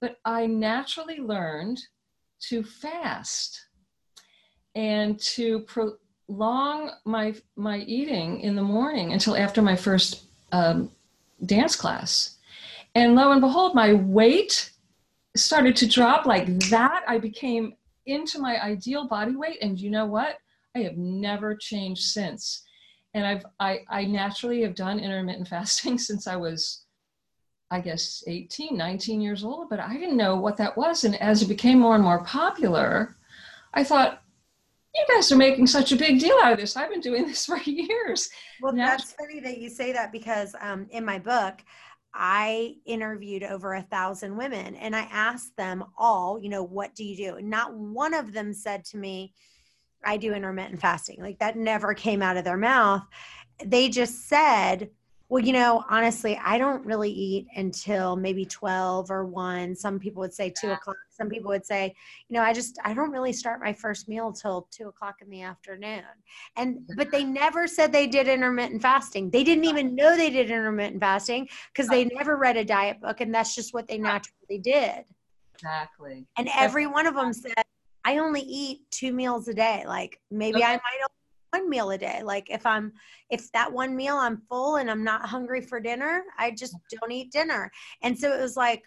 But 0.00 0.18
I 0.24 0.46
naturally 0.46 1.18
learned 1.18 1.80
to 2.48 2.62
fast 2.62 3.66
and 4.74 5.18
to 5.20 5.60
pro- 5.60 5.96
long 6.28 6.90
my 7.04 7.34
my 7.56 7.78
eating 7.78 8.40
in 8.40 8.54
the 8.54 8.62
morning 8.62 9.12
until 9.12 9.36
after 9.36 9.62
my 9.62 9.74
first 9.74 10.24
um, 10.52 10.90
dance 11.44 11.74
class. 11.74 12.36
And 12.94 13.14
lo 13.14 13.32
and 13.32 13.40
behold 13.40 13.74
my 13.74 13.94
weight 13.94 14.70
started 15.36 15.76
to 15.76 15.88
drop 15.88 16.26
like 16.26 16.46
that. 16.70 17.04
I 17.06 17.18
became 17.18 17.74
into 18.06 18.38
my 18.38 18.62
ideal 18.62 19.06
body 19.06 19.36
weight. 19.36 19.58
And 19.62 19.78
you 19.78 19.90
know 19.90 20.06
what? 20.06 20.38
I 20.74 20.80
have 20.80 20.96
never 20.96 21.54
changed 21.54 22.02
since. 22.02 22.64
And 23.14 23.26
i've 23.26 23.44
i, 23.58 23.80
I 23.88 24.04
naturally 24.04 24.62
have 24.62 24.74
done 24.74 25.00
intermittent 25.00 25.48
fasting 25.54 25.98
since 25.98 26.26
i 26.26 26.36
was 26.36 26.84
i 27.70 27.80
guess 27.80 28.22
18 28.26 28.76
19 28.76 29.20
years 29.20 29.42
old 29.42 29.70
but 29.70 29.80
i 29.80 29.94
didn't 29.94 30.16
know 30.16 30.36
what 30.36 30.58
that 30.58 30.76
was. 30.76 31.04
And 31.04 31.20
as 31.20 31.42
it 31.42 31.48
became 31.48 31.78
more 31.78 31.94
and 31.94 32.04
more 32.04 32.22
popular 32.24 33.16
I 33.74 33.84
thought, 33.84 34.22
you 34.94 35.04
guys 35.14 35.30
are 35.30 35.36
making 35.36 35.66
such 35.66 35.92
a 35.92 35.96
big 35.96 36.20
deal 36.20 36.36
out 36.42 36.52
of 36.52 36.58
this. 36.58 36.76
I've 36.76 36.90
been 36.90 37.00
doing 37.00 37.26
this 37.26 37.46
for 37.46 37.58
years. 37.64 38.28
Well, 38.60 38.72
now, 38.72 38.86
that's 38.86 39.12
funny 39.12 39.40
that 39.40 39.58
you 39.58 39.68
say 39.70 39.92
that 39.92 40.12
because 40.12 40.54
um, 40.60 40.86
in 40.90 41.04
my 41.04 41.18
book, 41.18 41.60
I 42.14 42.76
interviewed 42.86 43.42
over 43.42 43.74
a 43.74 43.82
thousand 43.82 44.36
women 44.36 44.74
and 44.76 44.96
I 44.96 45.02
asked 45.12 45.56
them 45.56 45.84
all, 45.96 46.40
you 46.40 46.48
know, 46.48 46.62
what 46.62 46.94
do 46.94 47.04
you 47.04 47.16
do? 47.16 47.40
Not 47.42 47.74
one 47.74 48.14
of 48.14 48.32
them 48.32 48.52
said 48.52 48.84
to 48.86 48.96
me, 48.96 49.34
I 50.04 50.16
do 50.16 50.32
intermittent 50.32 50.80
fasting. 50.80 51.20
Like 51.20 51.38
that 51.40 51.56
never 51.56 51.94
came 51.94 52.22
out 52.22 52.36
of 52.36 52.44
their 52.44 52.56
mouth. 52.56 53.02
They 53.64 53.88
just 53.88 54.28
said, 54.28 54.90
well, 55.28 55.44
you 55.44 55.52
know, 55.52 55.84
honestly, 55.90 56.40
I 56.42 56.56
don't 56.56 56.84
really 56.86 57.10
eat 57.10 57.46
until 57.54 58.16
maybe 58.16 58.46
12 58.46 59.10
or 59.10 59.26
1. 59.26 59.76
Some 59.76 59.98
people 59.98 60.20
would 60.20 60.32
say 60.32 60.52
2 60.58 60.70
o'clock. 60.70 60.96
Some 61.18 61.28
people 61.28 61.50
would 61.50 61.66
say, 61.66 61.94
you 62.28 62.34
know, 62.34 62.42
I 62.42 62.52
just, 62.52 62.78
I 62.84 62.94
don't 62.94 63.10
really 63.10 63.32
start 63.32 63.60
my 63.60 63.72
first 63.72 64.08
meal 64.08 64.32
till 64.32 64.68
2 64.70 64.88
o'clock 64.88 65.16
in 65.20 65.30
the 65.30 65.42
afternoon. 65.42 66.04
And, 66.56 66.80
but 66.96 67.10
they 67.10 67.24
never 67.24 67.66
said 67.66 67.92
they 67.92 68.06
did 68.06 68.28
intermittent 68.28 68.82
fasting. 68.82 69.30
They 69.30 69.44
didn't 69.44 69.64
even 69.64 69.94
know 69.94 70.16
they 70.16 70.30
did 70.30 70.50
intermittent 70.50 71.00
fasting 71.00 71.48
because 71.72 71.88
they 71.88 72.04
never 72.04 72.36
read 72.36 72.56
a 72.56 72.64
diet 72.64 73.00
book 73.00 73.20
and 73.20 73.34
that's 73.34 73.54
just 73.54 73.74
what 73.74 73.88
they 73.88 73.98
naturally 73.98 74.58
did. 74.58 75.04
Exactly. 75.54 76.26
And 76.36 76.48
every 76.56 76.86
one 76.86 77.06
of 77.06 77.14
them 77.14 77.32
said, 77.32 77.54
I 78.04 78.18
only 78.18 78.40
eat 78.40 78.90
two 78.90 79.12
meals 79.12 79.48
a 79.48 79.54
day. 79.54 79.84
Like 79.86 80.20
maybe 80.30 80.58
okay. 80.58 80.66
I 80.66 80.72
might 80.72 81.00
have 81.00 81.10
one 81.50 81.68
meal 81.68 81.90
a 81.90 81.98
day. 81.98 82.22
Like 82.22 82.48
if 82.50 82.64
I'm 82.64 82.92
if 83.30 83.50
that 83.52 83.70
one 83.72 83.96
meal 83.96 84.16
I'm 84.16 84.42
full 84.48 84.76
and 84.76 84.90
I'm 84.90 85.04
not 85.04 85.26
hungry 85.26 85.60
for 85.60 85.80
dinner, 85.80 86.24
I 86.38 86.52
just 86.52 86.76
don't 87.00 87.12
eat 87.12 87.32
dinner. 87.32 87.70
And 88.02 88.18
so 88.18 88.32
it 88.32 88.40
was 88.40 88.56
like 88.56 88.84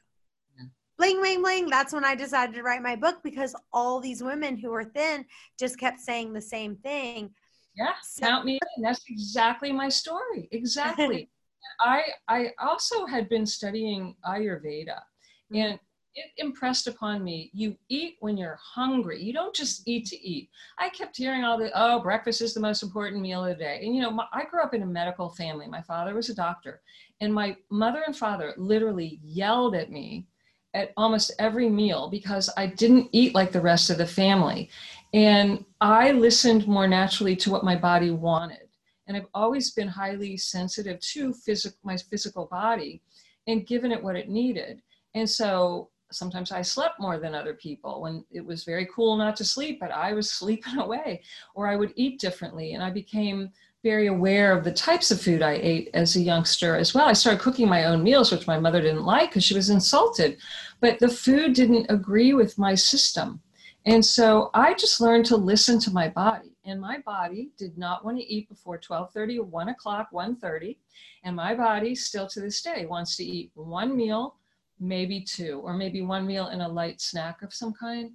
bling 1.01 1.20
bling 1.20 1.41
bling. 1.41 1.67
That's 1.67 1.93
when 1.93 2.05
i 2.05 2.13
decided 2.13 2.53
to 2.55 2.62
write 2.62 2.84
my 2.84 2.96
book 2.96 3.22
because 3.24 3.55
all 3.74 4.00
these 4.00 4.22
women 4.22 4.55
who 4.55 4.70
were 4.70 4.84
thin 4.84 5.25
just 5.60 5.79
kept 5.79 6.00
saying 6.00 6.31
the 6.31 6.41
same 6.41 6.75
thing. 6.75 7.31
Yeah 7.75 7.93
so- 8.03 8.27
count 8.27 8.46
me 8.46 8.60
in. 8.77 8.84
That's 8.84 9.03
exactly 9.10 9.72
my 9.72 9.89
story. 9.89 10.48
Exactly. 10.51 11.29
I 11.79 12.01
i 12.27 12.51
also 12.60 13.05
had 13.08 13.29
been 13.29 13.46
studying 13.46 14.15
ayurveda 14.25 15.00
mm-hmm. 15.00 15.55
and 15.55 15.79
it 16.13 16.29
impressed 16.38 16.88
upon 16.88 17.24
me 17.24 17.50
you 17.53 17.75
eat 17.89 18.17
when 18.20 18.38
you're 18.38 18.60
hungry. 18.62 19.24
You 19.24 19.34
don't 19.34 19.55
just 19.55 19.88
eat 19.88 20.05
to 20.08 20.17
eat. 20.22 20.50
I 20.77 20.89
kept 20.89 21.17
hearing 21.17 21.43
all 21.43 21.58
the 21.58 21.72
oh 21.74 22.00
breakfast 22.00 22.41
is 22.41 22.53
the 22.53 22.60
most 22.60 22.84
important 22.84 23.24
meal 23.24 23.43
of 23.43 23.58
the 23.58 23.63
day. 23.63 23.81
And 23.84 23.96
you 23.96 24.03
know 24.03 24.12
my, 24.12 24.25
i 24.34 24.43
grew 24.43 24.62
up 24.62 24.75
in 24.75 24.84
a 24.84 24.93
medical 25.01 25.29
family. 25.29 25.67
My 25.67 25.81
father 25.81 26.13
was 26.13 26.29
a 26.29 26.36
doctor 26.36 26.81
and 27.22 27.34
my 27.34 27.55
mother 27.72 28.03
and 28.05 28.15
father 28.15 28.53
literally 28.58 29.20
yelled 29.24 29.75
at 29.75 29.91
me 29.91 30.27
at 30.73 30.91
almost 30.97 31.31
every 31.39 31.69
meal 31.69 32.09
because 32.09 32.49
i 32.57 32.65
didn't 32.65 33.09
eat 33.11 33.35
like 33.35 33.51
the 33.51 33.61
rest 33.61 33.89
of 33.89 33.97
the 33.97 34.05
family. 34.05 34.69
And 35.13 35.65
i 35.81 36.11
listened 36.11 36.67
more 36.67 36.87
naturally 36.87 37.35
to 37.37 37.51
what 37.51 37.63
my 37.63 37.75
body 37.75 38.11
wanted. 38.11 38.67
And 39.07 39.17
i've 39.17 39.27
always 39.33 39.71
been 39.71 39.87
highly 39.87 40.37
sensitive 40.37 40.99
to 40.99 41.33
physical 41.33 41.77
my 41.83 41.97
physical 41.97 42.45
body 42.45 43.01
and 43.47 43.67
given 43.67 43.91
it 43.91 44.03
what 44.03 44.15
it 44.15 44.29
needed. 44.29 44.81
And 45.13 45.29
so 45.29 45.89
sometimes 46.11 46.51
I 46.51 46.61
slept 46.61 46.99
more 46.99 47.17
than 47.17 47.33
other 47.33 47.53
people 47.53 48.01
when 48.01 48.23
it 48.31 48.45
was 48.45 48.63
very 48.63 48.87
cool 48.93 49.17
not 49.17 49.35
to 49.37 49.45
sleep, 49.45 49.79
but 49.79 49.91
I 49.91 50.13
was 50.13 50.29
sleeping 50.39 50.77
away, 50.77 51.21
or 51.55 51.67
I 51.67 51.75
would 51.75 51.93
eat 51.95 52.19
differently. 52.19 52.73
And 52.73 52.83
I 52.83 52.89
became 52.89 53.51
very 53.83 54.07
aware 54.07 54.55
of 54.55 54.63
the 54.63 54.71
types 54.71 55.09
of 55.09 55.19
food 55.21 55.41
I 55.41 55.53
ate 55.53 55.89
as 55.93 56.15
a 56.15 56.21
youngster 56.21 56.75
as 56.75 56.93
well. 56.93 57.07
I 57.07 57.13
started 57.13 57.41
cooking 57.41 57.67
my 57.67 57.85
own 57.85 58.03
meals, 58.03 58.31
which 58.31 58.47
my 58.47 58.59
mother 58.59 58.81
didn't 58.81 59.05
like 59.05 59.29
because 59.29 59.43
she 59.43 59.55
was 59.55 59.69
insulted, 59.69 60.38
but 60.79 61.00
the 61.00 61.09
food 61.09 61.53
didn't 61.53 61.89
agree 61.89 62.33
with 62.33 62.57
my 62.57 62.75
system. 62.75 63.41
And 63.85 64.05
so 64.05 64.51
I 64.53 64.75
just 64.75 65.01
learned 65.01 65.25
to 65.27 65.35
listen 65.35 65.79
to 65.79 65.91
my 65.91 66.09
body. 66.09 66.55
And 66.63 66.79
my 66.79 67.00
body 67.00 67.50
did 67.57 67.75
not 67.75 68.05
want 68.05 68.19
to 68.19 68.23
eat 68.23 68.47
before 68.47 68.77
12:30 68.77 69.39
or 69.39 69.45
1 69.45 69.69
o'clock, 69.69 70.09
1:30. 70.11 70.77
And 71.23 71.35
my 71.35 71.55
body 71.55 71.95
still 71.95 72.27
to 72.27 72.39
this 72.39 72.61
day 72.61 72.85
wants 72.85 73.15
to 73.17 73.23
eat 73.23 73.51
one 73.55 73.95
meal 73.97 74.35
maybe 74.81 75.21
two, 75.21 75.61
or 75.63 75.73
maybe 75.73 76.01
one 76.01 76.25
meal 76.25 76.47
and 76.47 76.61
a 76.61 76.67
light 76.67 77.00
snack 77.00 77.43
of 77.43 77.53
some 77.53 77.71
kind. 77.71 78.11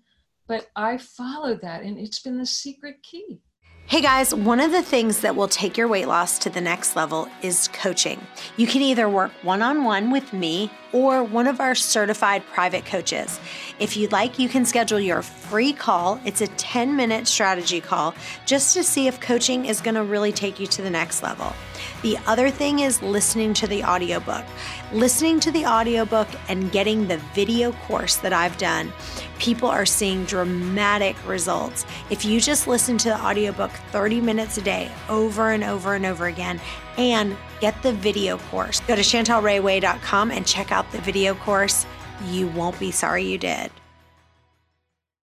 But 0.49 0.69
I 0.77 0.99
followed 0.99 1.61
that, 1.63 1.83
and 1.83 1.97
it's 1.97 2.19
been 2.19 2.39
the 2.39 2.47
secret 2.47 3.03
key. 3.03 3.41
Hey 3.89 4.01
guys, 4.01 4.35
one 4.35 4.59
of 4.59 4.73
the 4.73 4.83
things 4.83 5.21
that 5.21 5.37
will 5.37 5.47
take 5.47 5.77
your 5.77 5.87
weight 5.87 6.09
loss 6.09 6.41
to 6.41 6.51
the 6.51 6.61
next 6.61 6.97
level 6.97 7.29
is 7.41 7.69
coaching. 7.69 8.21
You 8.57 8.67
can 8.67 8.83
either 8.83 9.09
work 9.09 9.31
one 9.43 9.63
on 9.63 9.85
one 9.85 10.11
with 10.11 10.33
me 10.33 10.73
or 10.97 11.23
one 11.23 11.47
of 11.47 11.61
our 11.61 11.75
certified 11.75 12.43
private 12.47 12.87
coaches. 12.87 13.39
If 13.79 13.99
you'd 13.99 14.13
like, 14.13 14.39
you 14.39 14.49
can 14.49 14.65
schedule 14.65 14.99
your 14.99 15.21
free 15.21 15.75
call. 15.75 16.19
It's 16.25 16.41
a 16.41 16.47
10 16.47 16.97
minute 16.97 17.29
strategy 17.29 17.83
call 17.83 18.15
just 18.47 18.73
to 18.73 18.83
see 18.83 19.07
if 19.07 19.21
coaching 19.21 19.67
is 19.67 19.83
going 19.83 19.97
to 19.97 20.03
really 20.03 20.33
take 20.33 20.59
you 20.59 20.67
to 20.69 20.81
the 20.81 20.89
next 20.89 21.23
level. 21.23 21.53
The 22.01 22.17
other 22.27 22.49
thing 22.49 22.79
is 22.79 23.03
listening 23.03 23.53
to 23.55 23.67
the 23.67 23.85
audiobook. 23.85 24.47
Listening 24.91 25.39
to 25.41 25.51
the 25.51 25.67
audiobook 25.67 26.29
and 26.49 26.73
getting 26.73 27.07
the 27.07 27.19
video 27.35 27.73
course 27.73 28.17
that 28.17 28.33
I've 28.33 28.57
done, 28.57 28.91
people 29.39 29.69
are 29.69 29.85
seeing 29.85 30.25
dramatic 30.25 31.15
results. 31.29 31.85
If 32.09 32.25
you 32.25 32.41
just 32.41 32.67
listen 32.67 32.97
to 32.99 33.11
the 33.11 33.23
audiobook 33.23 33.71
30 33.93 34.23
minutes 34.23 34.57
a 34.57 34.63
day 34.63 34.91
over 35.11 35.51
and 35.51 35.63
over 35.63 35.95
and 35.95 36.07
over 36.07 36.27
again 36.27 36.59
and 36.97 37.37
get 37.61 37.81
the 37.83 37.93
video 37.93 38.39
course, 38.39 38.81
go 38.81 38.97
to 38.97 39.03
chantelrayway.com 39.03 40.31
and 40.31 40.47
check 40.47 40.73
out 40.73 40.91
the 40.93 41.01
video 41.01 41.35
course. 41.35 41.87
You 42.27 42.49
won't 42.49 42.79
be 42.79 42.91
sorry 42.91 43.25
you 43.25 43.39
did. 43.39 43.71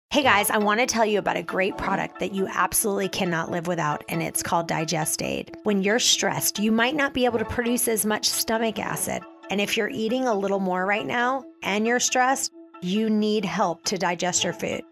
Hey 0.09 0.23
guys, 0.23 0.49
I 0.49 0.57
want 0.57 0.79
to 0.79 0.85
tell 0.85 1.05
you 1.05 1.19
about 1.19 1.35
a 1.35 1.43
great 1.43 1.77
product 1.77 2.21
that 2.21 2.33
you 2.33 2.47
absolutely 2.47 3.09
cannot 3.09 3.51
live 3.51 3.67
without, 3.67 4.05
and 4.07 4.23
it's 4.23 4.41
called 4.41 4.67
Digest 4.67 5.21
Aid. 5.21 5.55
When 5.63 5.83
you're 5.83 5.99
stressed, 5.99 6.59
you 6.59 6.71
might 6.71 6.95
not 6.95 7.13
be 7.13 7.25
able 7.25 7.39
to 7.39 7.45
produce 7.45 7.89
as 7.89 8.05
much 8.05 8.27
stomach 8.27 8.79
acid. 8.79 9.21
And 9.49 9.59
if 9.59 9.75
you're 9.75 9.89
eating 9.89 10.25
a 10.25 10.33
little 10.33 10.59
more 10.59 10.85
right 10.85 11.05
now 11.05 11.43
and 11.61 11.85
you're 11.85 11.99
stressed, 11.99 12.53
you 12.81 13.09
need 13.09 13.43
help 13.43 13.83
to 13.83 13.97
digest 13.97 14.45
your 14.45 14.53
food. 14.53 14.83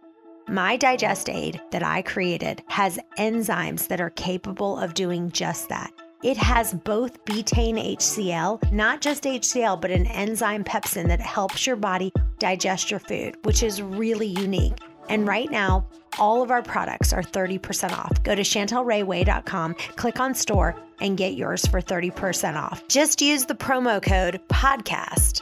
My 0.47 0.75
Digest 0.75 1.29
Aid 1.29 1.61
that 1.71 1.81
I 1.81 2.01
created 2.01 2.61
has 2.67 2.99
enzymes 3.17 3.87
that 3.87 4.01
are 4.01 4.11
capable 4.11 4.77
of 4.77 4.93
doing 4.93 5.31
just 5.31 5.69
that. 5.69 5.91
It 6.23 6.37
has 6.37 6.73
both 6.73 7.23
betaine 7.25 7.97
HCl, 7.97 8.71
not 8.71 9.01
just 9.01 9.23
HCl, 9.23 9.79
but 9.79 9.91
an 9.91 10.07
enzyme 10.07 10.63
pepsin 10.63 11.07
that 11.07 11.21
helps 11.21 11.67
your 11.67 11.75
body 11.75 12.11
digest 12.39 12.89
your 12.89 12.99
food, 12.99 13.35
which 13.43 13.61
is 13.63 13.81
really 13.81 14.27
unique. 14.27 14.77
And 15.09 15.27
right 15.27 15.51
now, 15.51 15.87
all 16.17 16.41
of 16.41 16.49
our 16.49 16.63
products 16.63 17.13
are 17.13 17.21
30% 17.21 17.91
off. 17.91 18.23
Go 18.23 18.33
to 18.33 18.41
chantelrayway.com, 18.41 19.75
click 19.95 20.19
on 20.19 20.33
store, 20.33 20.75
and 20.99 21.17
get 21.17 21.33
yours 21.33 21.65
for 21.67 21.81
30% 21.81 22.55
off. 22.55 22.87
Just 22.87 23.21
use 23.21 23.45
the 23.45 23.55
promo 23.55 24.01
code 24.01 24.41
podcast. 24.49 25.41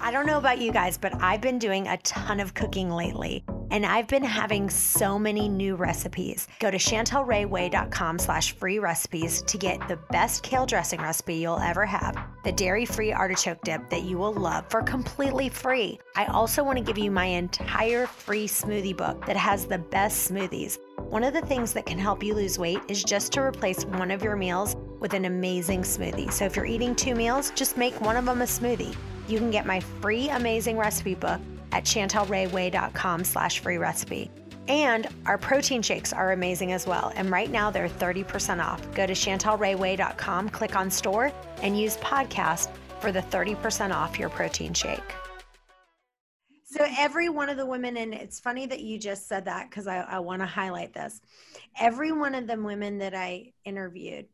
I 0.00 0.10
don't 0.10 0.26
know 0.26 0.38
about 0.38 0.58
you 0.58 0.72
guys, 0.72 0.96
but 0.96 1.12
I've 1.22 1.40
been 1.40 1.58
doing 1.58 1.86
a 1.86 1.98
ton 1.98 2.40
of 2.40 2.54
cooking 2.54 2.90
lately 2.90 3.44
and 3.70 3.84
I've 3.84 4.08
been 4.08 4.22
having 4.22 4.70
so 4.70 5.18
many 5.18 5.48
new 5.48 5.76
recipes. 5.76 6.48
Go 6.58 6.70
to 6.70 6.78
chantelrayway.com 6.78 8.18
slash 8.18 8.52
free 8.52 8.78
recipes 8.78 9.42
to 9.42 9.58
get 9.58 9.86
the 9.88 9.98
best 10.10 10.42
kale 10.42 10.66
dressing 10.66 11.00
recipe 11.00 11.34
you'll 11.34 11.58
ever 11.58 11.84
have, 11.86 12.16
the 12.44 12.52
dairy-free 12.52 13.12
artichoke 13.12 13.60
dip 13.62 13.88
that 13.90 14.02
you 14.02 14.18
will 14.18 14.32
love 14.32 14.64
for 14.70 14.82
completely 14.82 15.48
free. 15.48 15.98
I 16.16 16.26
also 16.26 16.64
want 16.64 16.78
to 16.78 16.84
give 16.84 16.98
you 16.98 17.10
my 17.10 17.26
entire 17.26 18.06
free 18.06 18.46
smoothie 18.46 18.96
book 18.96 19.24
that 19.26 19.36
has 19.36 19.66
the 19.66 19.78
best 19.78 20.30
smoothies. 20.30 20.78
One 20.96 21.24
of 21.24 21.32
the 21.32 21.42
things 21.42 21.72
that 21.72 21.86
can 21.86 21.98
help 21.98 22.22
you 22.22 22.34
lose 22.34 22.58
weight 22.58 22.80
is 22.88 23.02
just 23.02 23.32
to 23.32 23.40
replace 23.40 23.84
one 23.84 24.10
of 24.10 24.22
your 24.22 24.36
meals 24.36 24.76
with 25.00 25.14
an 25.14 25.24
amazing 25.24 25.82
smoothie. 25.82 26.32
So 26.32 26.44
if 26.44 26.56
you're 26.56 26.66
eating 26.66 26.94
two 26.94 27.14
meals, 27.14 27.50
just 27.54 27.76
make 27.76 27.98
one 28.00 28.16
of 28.16 28.26
them 28.26 28.42
a 28.42 28.44
smoothie. 28.44 28.94
You 29.28 29.38
can 29.38 29.50
get 29.50 29.66
my 29.66 29.80
free 29.80 30.28
amazing 30.30 30.76
recipe 30.76 31.14
book 31.14 31.40
at 31.72 31.84
chantelrayway.com 31.84 33.24
slash 33.24 33.60
free 33.60 33.78
recipe. 33.78 34.30
And 34.68 35.06
our 35.24 35.38
protein 35.38 35.80
shakes 35.80 36.12
are 36.12 36.32
amazing 36.32 36.72
as 36.72 36.86
well. 36.86 37.12
And 37.16 37.30
right 37.30 37.50
now 37.50 37.70
they're 37.70 37.88
30% 37.88 38.62
off. 38.62 38.82
Go 38.94 39.06
to 39.06 39.14
chantelrayway.com, 39.14 40.50
click 40.50 40.76
on 40.76 40.90
store, 40.90 41.32
and 41.62 41.78
use 41.78 41.96
podcast 41.98 42.68
for 43.00 43.10
the 43.10 43.22
30% 43.22 43.94
off 43.94 44.18
your 44.18 44.28
protein 44.28 44.74
shake. 44.74 45.14
So 46.70 46.86
every 46.98 47.30
one 47.30 47.48
of 47.48 47.56
the 47.56 47.64
women, 47.64 47.96
and 47.96 48.12
it's 48.12 48.40
funny 48.40 48.66
that 48.66 48.80
you 48.80 48.98
just 48.98 49.26
said 49.26 49.46
that 49.46 49.70
because 49.70 49.86
I, 49.86 50.00
I 50.00 50.18
want 50.18 50.42
to 50.42 50.46
highlight 50.46 50.92
this. 50.92 51.18
Every 51.80 52.12
one 52.12 52.34
of 52.34 52.46
the 52.46 52.60
women 52.60 52.98
that 52.98 53.14
I 53.14 53.52
interviewed, 53.64 54.26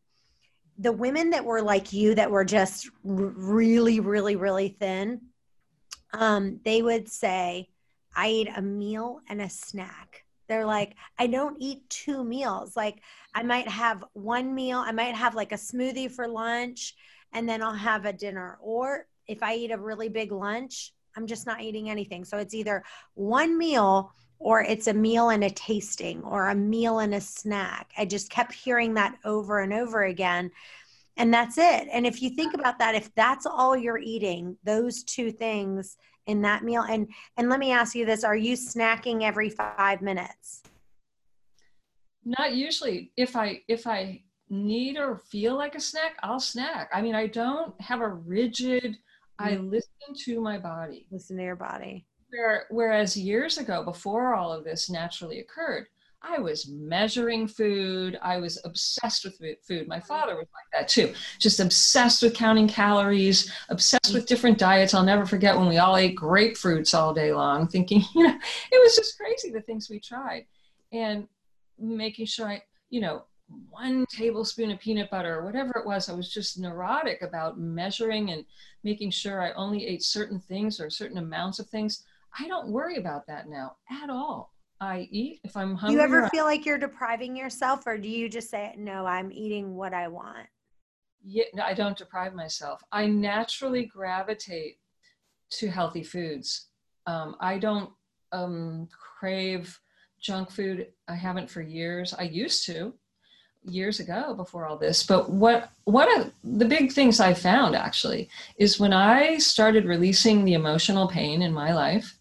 the 0.79 0.91
women 0.91 1.31
that 1.31 1.45
were 1.45 1.63
like 1.63 1.93
you 1.93 2.17
that 2.17 2.33
were 2.33 2.45
just 2.45 2.91
really, 3.05 4.01
really, 4.01 4.35
really 4.35 4.77
thin, 4.81 5.21
um, 6.15 6.61
they 6.65 6.83
would 6.83 7.09
say, 7.09 7.69
I 8.17 8.29
eat 8.31 8.49
a 8.55 8.63
meal 8.63 9.21
and 9.29 9.43
a 9.43 9.51
snack. 9.51 10.25
They're 10.49 10.67
like, 10.67 10.95
I 11.19 11.27
don't 11.27 11.57
eat 11.59 11.89
two 11.89 12.23
meals. 12.23 12.77
Like, 12.77 13.01
I 13.35 13.43
might 13.43 13.69
have 13.69 14.05
one 14.13 14.55
meal, 14.55 14.79
I 14.79 14.93
might 14.93 15.15
have 15.15 15.35
like 15.35 15.53
a 15.53 15.57
smoothie 15.57 16.11
for 16.11 16.29
lunch, 16.29 16.95
and 17.33 17.49
then 17.49 17.63
I'll 17.63 17.73
have 17.73 18.05
a 18.05 18.13
dinner. 18.13 18.59
Or 18.61 19.07
if 19.27 19.43
I 19.43 19.55
eat 19.55 19.73
a 19.73 19.79
really 19.79 20.09
big 20.09 20.33
lunch, 20.33 20.93
I'm 21.17 21.27
just 21.27 21.47
not 21.47 21.63
eating 21.63 21.91
anything. 21.91 22.25
So 22.25 22.39
it's 22.39 22.55
either 22.55 22.85
one 23.15 23.57
meal 23.57 24.13
or 24.39 24.63
it's 24.63 24.89
a 24.89 24.95
meal 24.95 25.31
and 25.31 25.45
a 25.45 25.51
tasting 25.51 26.23
or 26.23 26.49
a 26.49 26.55
meal 26.55 26.99
and 26.99 27.15
a 27.15 27.21
snack. 27.21 27.93
I 27.97 28.05
just 28.05 28.31
kept 28.31 28.53
hearing 28.53 28.95
that 28.95 29.17
over 29.25 29.61
and 29.61 29.73
over 29.73 30.05
again. 30.05 30.51
And 31.17 31.33
that's 31.33 31.59
it. 31.59 31.89
And 31.93 32.07
if 32.07 32.21
you 32.23 32.31
think 32.31 32.55
about 32.55 32.79
that, 32.81 32.95
if 32.95 33.15
that's 33.15 33.47
all 33.47 33.77
you're 33.77 33.99
eating, 33.99 34.57
those 34.65 35.05
two 35.05 35.31
things 35.31 35.97
in 36.27 36.43
that 36.43 36.65
meal, 36.65 36.83
and 36.83 37.09
and 37.37 37.49
let 37.49 37.61
me 37.61 37.71
ask 37.71 37.95
you 37.95 38.05
this: 38.05 38.25
Are 38.25 38.37
you 38.37 38.57
snacking 38.57 39.23
every 39.23 39.51
five 39.51 40.03
minutes? 40.03 40.63
Not 42.25 42.55
usually. 42.55 43.13
If 43.17 43.37
I 43.37 43.61
if 43.69 43.87
I 43.87 44.23
need 44.49 44.97
or 44.97 45.19
feel 45.19 45.57
like 45.57 45.75
a 45.75 45.81
snack, 45.81 46.17
I'll 46.23 46.41
snack. 46.41 46.89
I 46.93 47.01
mean, 47.03 47.15
I 47.15 47.27
don't 47.27 47.79
have 47.81 48.01
a 48.01 48.09
rigid. 48.09 48.97
I 49.39 49.53
Mm. 49.53 49.71
listen 49.71 50.15
to 50.25 50.41
my 50.41 50.59
body. 50.59 51.07
Listen 51.11 51.37
to 51.39 51.43
your 51.43 51.57
body. 51.57 52.07
Where, 52.31 52.67
whereas 52.71 53.17
years 53.17 53.59
ago, 53.59 53.85
before 53.85 54.35
all 54.35 54.53
of 54.53 54.65
this 54.65 54.89
naturally 54.91 55.41
occurred, 55.41 55.87
I 56.27 56.39
was 56.39 56.69
measuring 56.69 57.47
food. 57.47 58.19
I 58.23 58.39
was 58.39 58.61
obsessed 58.65 59.25
with 59.25 59.39
food. 59.67 59.87
My 59.87 60.01
father 60.01 60.35
was 60.37 60.47
like 60.55 60.65
that 60.73 60.89
too, 60.89 61.13
just 61.39 61.61
obsessed 61.61 62.23
with 62.23 62.35
counting 62.35 62.67
calories, 62.67 63.53
obsessed 63.69 64.15
with 64.15 64.27
different 64.27 64.59
diets. 64.59 64.95
I'll 64.95 65.05
never 65.05 65.27
forget 65.27 65.57
when 65.57 65.69
we 65.69 65.79
all 65.79 65.97
ate 65.97 66.17
grapefruits 66.17 66.95
all 66.95 67.13
day 67.13 67.33
long, 67.33 67.69
thinking, 67.69 68.03
you 68.15 68.27
know, 68.27 68.39
it 68.73 68.83
was 68.83 68.97
just 68.97 69.19
crazy 69.19 69.51
the 69.51 69.61
things 69.61 69.91
we 69.91 70.01
tried. 70.01 70.47
And 70.93 71.29
making 71.79 72.27
sure 72.27 72.49
I, 72.49 72.63
you 72.89 73.01
know, 73.01 73.25
one 73.69 74.07
tablespoon 74.11 74.71
of 74.71 74.81
peanut 74.81 75.11
butter 75.11 75.39
or 75.39 75.45
whatever 75.45 75.73
it 75.79 75.87
was, 75.87 76.09
I 76.09 76.15
was 76.15 76.33
just 76.33 76.59
neurotic 76.59 77.21
about 77.21 77.59
measuring 77.61 78.31
and 78.31 78.45
making 78.83 79.11
sure 79.11 79.43
I 79.43 79.53
only 79.53 79.87
ate 79.87 80.03
certain 80.03 80.41
things 80.41 80.81
or 80.81 80.89
certain 80.89 81.19
amounts 81.19 81.59
of 81.59 81.69
things. 81.69 82.05
I 82.39 82.49
don't 82.49 82.69
worry 82.69 82.97
about 82.97 83.27
that 83.27 83.49
now 83.49 83.77
at 84.03 84.09
all. 84.09 84.54
I 84.85 85.09
eat 85.11 85.41
if 85.45 85.57
I'm 85.57 85.71
Do 85.71 85.77
hungry. 85.77 85.97
you 85.97 86.01
ever 86.03 86.29
feel 86.29 86.45
like 86.45 86.67
you're 86.67 86.79
depriving 86.79 87.35
yourself, 87.37 87.87
or 87.87 87.97
do 87.97 88.09
you 88.09 88.29
just 88.29 88.51
say, 88.51 88.75
"No, 88.77 89.07
I'm 89.07 89.33
eating 89.33 89.75
what 89.75 89.95
I 89.95 90.09
want"? 90.09 90.47
yeah, 91.27 91.45
no, 91.55 91.63
I 91.63 91.73
don't 91.73 91.97
deprive 91.97 92.35
myself. 92.35 92.83
I 92.93 93.07
naturally 93.07 93.87
gravitate 93.87 94.77
to 95.59 95.71
healthy 95.71 96.03
foods. 96.03 96.67
Um, 97.07 97.37
I 97.41 97.57
don't 97.59 97.91
um, 98.33 98.89
crave 99.19 99.81
junk 100.21 100.51
food. 100.51 100.89
I 101.09 101.15
haven't 101.15 101.51
for 101.51 101.63
years. 101.63 102.13
I 102.13 102.25
used 102.25 102.67
to 102.67 102.93
years 103.67 104.01
ago 104.01 104.35
before 104.35 104.67
all 104.67 104.77
this. 104.77 105.03
But 105.07 105.31
what 105.31 105.71
what 105.85 106.09
I, 106.11 106.31
the 106.43 106.67
big 106.67 106.93
things 106.93 107.21
I 107.21 107.33
found 107.33 107.75
actually 107.75 108.29
is 108.59 108.79
when 108.79 108.93
I 108.93 109.39
started 109.39 109.87
releasing 109.87 110.45
the 110.45 110.53
emotional 110.55 111.09
pain 111.09 111.41
in 111.41 111.55
my 111.55 111.73
life, 111.73 112.19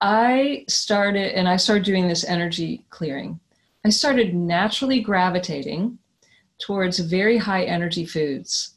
I 0.00 0.64
started 0.68 1.36
and 1.36 1.48
I 1.48 1.56
started 1.56 1.84
doing 1.84 2.08
this 2.08 2.24
energy 2.24 2.84
clearing. 2.90 3.38
I 3.84 3.90
started 3.90 4.34
naturally 4.34 5.00
gravitating 5.00 5.98
towards 6.58 6.98
very 6.98 7.36
high 7.38 7.64
energy 7.64 8.04
foods. 8.04 8.76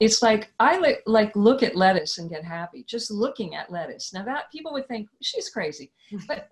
It's 0.00 0.22
like 0.22 0.52
I 0.58 0.78
li- 0.78 0.96
like 1.06 1.34
look 1.36 1.62
at 1.62 1.76
lettuce 1.76 2.18
and 2.18 2.30
get 2.30 2.44
happy 2.44 2.84
just 2.86 3.10
looking 3.10 3.54
at 3.54 3.70
lettuce. 3.70 4.12
Now 4.12 4.24
that 4.24 4.50
people 4.50 4.72
would 4.72 4.88
think 4.88 5.08
she's 5.22 5.48
crazy, 5.48 5.92
but 6.28 6.48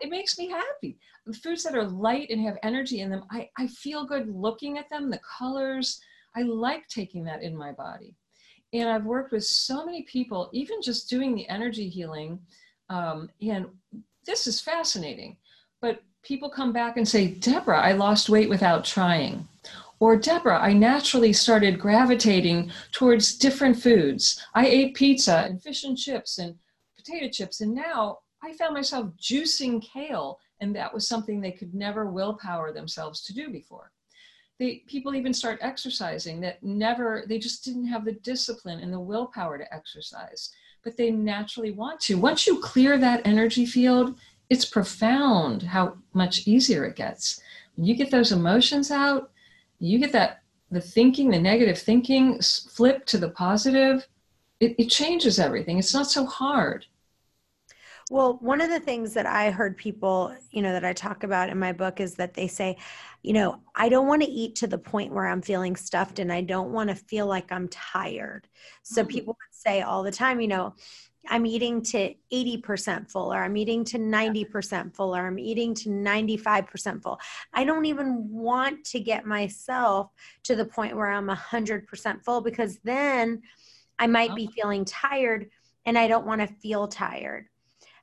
it 0.00 0.10
makes 0.10 0.38
me 0.38 0.48
happy. 0.48 0.98
The 1.26 1.32
foods 1.32 1.62
that 1.64 1.74
are 1.74 1.84
light 1.84 2.30
and 2.30 2.40
have 2.42 2.58
energy 2.62 3.00
in 3.00 3.10
them, 3.10 3.24
I, 3.30 3.48
I 3.58 3.66
feel 3.68 4.06
good 4.06 4.28
looking 4.28 4.78
at 4.78 4.88
them, 4.90 5.10
the 5.10 5.20
colors. 5.38 6.00
I 6.36 6.42
like 6.42 6.86
taking 6.88 7.24
that 7.24 7.42
in 7.42 7.56
my 7.56 7.72
body. 7.72 8.14
And 8.72 8.88
I've 8.88 9.04
worked 9.04 9.32
with 9.32 9.44
so 9.44 9.86
many 9.86 10.02
people, 10.02 10.50
even 10.52 10.82
just 10.82 11.08
doing 11.08 11.34
the 11.34 11.48
energy 11.48 11.88
healing. 11.88 12.38
Um, 12.88 13.30
and 13.40 13.66
this 14.24 14.46
is 14.46 14.60
fascinating. 14.60 15.36
But 15.80 16.02
people 16.22 16.50
come 16.50 16.72
back 16.72 16.96
and 16.96 17.06
say, 17.06 17.28
Deborah, 17.28 17.80
I 17.80 17.92
lost 17.92 18.28
weight 18.28 18.48
without 18.48 18.84
trying. 18.84 19.46
Or, 19.98 20.16
Deborah, 20.16 20.60
I 20.60 20.72
naturally 20.74 21.32
started 21.32 21.78
gravitating 21.78 22.70
towards 22.92 23.38
different 23.38 23.80
foods. 23.80 24.44
I 24.54 24.66
ate 24.66 24.94
pizza 24.94 25.44
and 25.48 25.62
fish 25.62 25.84
and 25.84 25.96
chips 25.96 26.38
and 26.38 26.54
potato 26.96 27.28
chips, 27.30 27.62
and 27.62 27.74
now 27.74 28.18
I 28.42 28.52
found 28.52 28.74
myself 28.74 29.10
juicing 29.18 29.82
kale, 29.82 30.38
and 30.60 30.76
that 30.76 30.92
was 30.92 31.08
something 31.08 31.40
they 31.40 31.52
could 31.52 31.74
never 31.74 32.10
willpower 32.10 32.72
themselves 32.72 33.22
to 33.22 33.34
do 33.34 33.48
before. 33.48 33.90
They, 34.58 34.82
people 34.86 35.14
even 35.14 35.32
start 35.32 35.58
exercising 35.62 36.40
that 36.40 36.62
never, 36.62 37.24
they 37.28 37.38
just 37.38 37.64
didn't 37.64 37.86
have 37.86 38.04
the 38.04 38.12
discipline 38.12 38.80
and 38.80 38.92
the 38.92 39.00
willpower 39.00 39.56
to 39.58 39.74
exercise, 39.74 40.50
but 40.86 40.96
they 40.96 41.10
naturally 41.10 41.72
want 41.72 41.98
to. 41.98 42.16
Once 42.16 42.46
you 42.46 42.60
clear 42.60 42.96
that 42.96 43.26
energy 43.26 43.66
field, 43.66 44.16
it's 44.48 44.64
profound 44.64 45.64
how 45.64 45.96
much 46.14 46.46
easier 46.46 46.84
it 46.84 46.94
gets. 46.94 47.40
When 47.74 47.86
you 47.86 47.96
get 47.96 48.12
those 48.12 48.30
emotions 48.30 48.92
out, 48.92 49.32
you 49.80 49.98
get 49.98 50.12
that 50.12 50.42
the 50.70 50.80
thinking, 50.80 51.30
the 51.30 51.40
negative 51.40 51.76
thinking 51.76 52.40
flip 52.40 53.04
to 53.06 53.18
the 53.18 53.30
positive, 53.30 54.06
it, 54.60 54.76
it 54.78 54.88
changes 54.88 55.40
everything. 55.40 55.80
It's 55.80 55.92
not 55.92 56.08
so 56.08 56.24
hard. 56.24 56.86
Well, 58.08 58.38
one 58.40 58.60
of 58.60 58.70
the 58.70 58.78
things 58.80 59.14
that 59.14 59.26
I 59.26 59.50
heard 59.50 59.76
people, 59.76 60.34
you 60.50 60.62
know, 60.62 60.72
that 60.72 60.84
I 60.84 60.92
talk 60.92 61.24
about 61.24 61.48
in 61.50 61.58
my 61.58 61.72
book 61.72 62.00
is 62.00 62.14
that 62.14 62.34
they 62.34 62.46
say, 62.46 62.76
you 63.22 63.32
know, 63.32 63.60
I 63.74 63.88
don't 63.88 64.06
want 64.06 64.22
to 64.22 64.28
eat 64.28 64.54
to 64.56 64.66
the 64.68 64.78
point 64.78 65.12
where 65.12 65.26
I'm 65.26 65.42
feeling 65.42 65.74
stuffed 65.74 66.18
and 66.20 66.32
I 66.32 66.40
don't 66.42 66.72
want 66.72 66.88
to 66.90 66.94
feel 66.96 67.26
like 67.26 67.50
I'm 67.50 67.68
tired. 67.68 68.48
So 68.82 69.02
Mm. 69.02 69.08
people 69.08 69.34
would 69.34 69.55
say 69.66 69.82
all 69.82 70.02
the 70.02 70.10
time, 70.10 70.40
you 70.40 70.48
know, 70.48 70.74
I'm 71.28 71.44
eating 71.44 71.82
to 71.82 72.14
80% 72.32 73.10
full 73.10 73.32
or 73.32 73.42
I'm 73.42 73.56
eating 73.56 73.84
to 73.86 73.98
90% 73.98 74.94
full 74.94 75.14
or 75.16 75.26
I'm 75.26 75.38
eating 75.38 75.74
to 75.74 75.88
95% 75.88 77.02
full. 77.02 77.18
I 77.52 77.64
don't 77.64 77.86
even 77.86 78.28
want 78.30 78.84
to 78.86 79.00
get 79.00 79.26
myself 79.26 80.10
to 80.44 80.54
the 80.54 80.64
point 80.64 80.96
where 80.96 81.08
I'm 81.08 81.28
100% 81.28 82.24
full 82.24 82.40
because 82.40 82.78
then 82.84 83.42
I 83.98 84.06
might 84.06 84.30
oh. 84.32 84.34
be 84.36 84.46
feeling 84.46 84.84
tired 84.84 85.50
and 85.84 85.98
I 85.98 86.06
don't 86.06 86.26
want 86.26 86.42
to 86.42 86.46
feel 86.46 86.86
tired. 86.86 87.46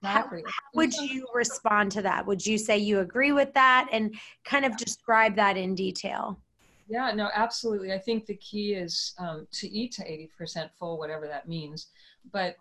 How- 0.03 0.23
Exactly. 0.23 0.43
would 0.73 0.93
you 0.93 1.25
respond 1.33 1.93
to 1.93 2.01
that? 2.01 2.25
Would 2.25 2.45
you 2.45 2.57
say 2.57 2.77
you 2.77 2.99
agree 2.99 3.31
with 3.31 3.53
that 3.53 3.87
and 3.91 4.15
kind 4.43 4.65
of 4.65 4.75
describe 4.75 5.37
that 5.37 5.55
in 5.55 5.75
detail? 5.75 6.42
Yeah, 6.87 7.11
no, 7.13 7.29
absolutely. 7.33 7.93
I 7.93 7.99
think 7.99 8.25
the 8.25 8.35
key 8.35 8.73
is 8.73 9.13
um, 9.17 9.47
to 9.53 9.69
eat 9.69 9.93
to 9.93 10.03
80% 10.03 10.69
full, 10.77 10.97
whatever 10.97 11.27
that 11.27 11.47
means. 11.47 11.87
But 12.31 12.55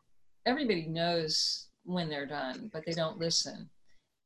everybody 0.46 0.86
knows 0.86 1.68
when 1.84 2.08
they're 2.08 2.26
done, 2.26 2.70
but 2.72 2.84
they 2.86 2.92
don't 2.92 3.18
listen. 3.18 3.68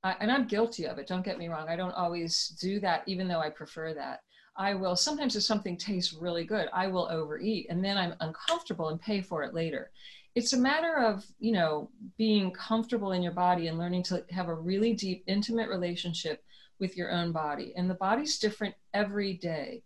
I, 0.04 0.14
and 0.20 0.30
I'm 0.30 0.46
guilty 0.46 0.87
of 0.87 0.98
it. 0.98 1.06
Don't 1.06 1.24
get 1.24 1.38
me 1.38 1.48
wrong. 1.48 1.68
I 1.68 1.76
don't 1.76 1.92
always 1.92 2.48
do 2.61 2.78
that, 2.80 3.02
even 3.06 3.26
though 3.26 3.40
I 3.40 3.50
prefer 3.50 3.94
that. 3.94 4.20
I 4.56 4.74
will, 4.74 4.96
sometimes 4.96 5.37
if 5.37 5.42
something 5.42 5.76
tastes 5.76 6.14
really 6.14 6.44
good, 6.44 6.68
I 6.72 6.87
will 6.87 7.09
overeat 7.11 7.66
and 7.68 7.85
then 7.85 7.98
I'm 7.98 8.14
uncomfortable 8.20 8.88
and 8.88 9.00
pay 9.00 9.20
for 9.20 9.42
it 9.42 9.52
later. 9.52 9.90
It's 10.35 10.52
a 10.52 10.59
matter 10.59 10.96
of, 10.98 11.24
you 11.38 11.52
know, 11.52 11.90
being 12.16 12.50
comfortable 12.52 13.12
in 13.12 13.22
your 13.22 13.32
body 13.32 13.68
and 13.68 13.78
learning 13.78 14.02
to 14.04 14.24
have 14.30 14.48
a 14.48 14.54
really 14.54 14.94
deep, 14.94 15.24
intimate 15.26 15.68
relationship 15.68 16.42
with 16.78 16.96
your 16.96 17.11
own 17.11 17.32
body. 17.32 17.72
And 17.76 17.88
the 17.88 17.94
body's 17.94 18.38
different 18.38 18.74
every 18.94 19.35
day. 19.35 19.82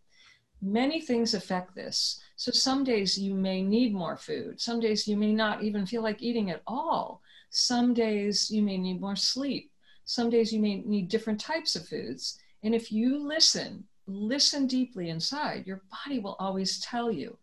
Many 0.63 1.01
things 1.01 1.35
affect 1.35 1.75
this. 1.75 2.21
So 2.37 2.53
some 2.53 2.85
days 2.85 3.19
you 3.19 3.35
may 3.35 3.63
need 3.63 3.95
more 3.95 4.17
food. 4.17 4.61
Some 4.61 4.81
days 4.81 5.09
you 5.09 5.17
may 5.17 5.33
not 5.33 5.63
even 5.63 5.87
feel 5.87 6.03
like 6.03 6.23
eating 6.23 6.51
at 6.51 6.63
all. 6.67 7.23
Some 7.51 7.95
days 7.95 8.51
you 8.51 8.63
may 8.63 8.79
need 8.79 9.01
more 9.01 9.17
sleep. 9.17 9.71
Some 10.05 10.31
days 10.31 10.53
you 10.53 10.61
may 10.61 10.83
need 10.83 11.09
different 11.09 11.41
types 11.41 11.77
of 11.77 11.87
foods. 11.87 12.39
And 12.63 12.75
if 12.75 12.93
you 12.93 13.19
listen, 13.19 13.85
listen 14.07 14.67
deeply 14.67 15.09
inside, 15.09 15.67
your 15.67 15.83
body 15.91 16.19
will 16.19 16.37
always 16.39 16.81
tell 16.81 17.11
you. 17.11 17.37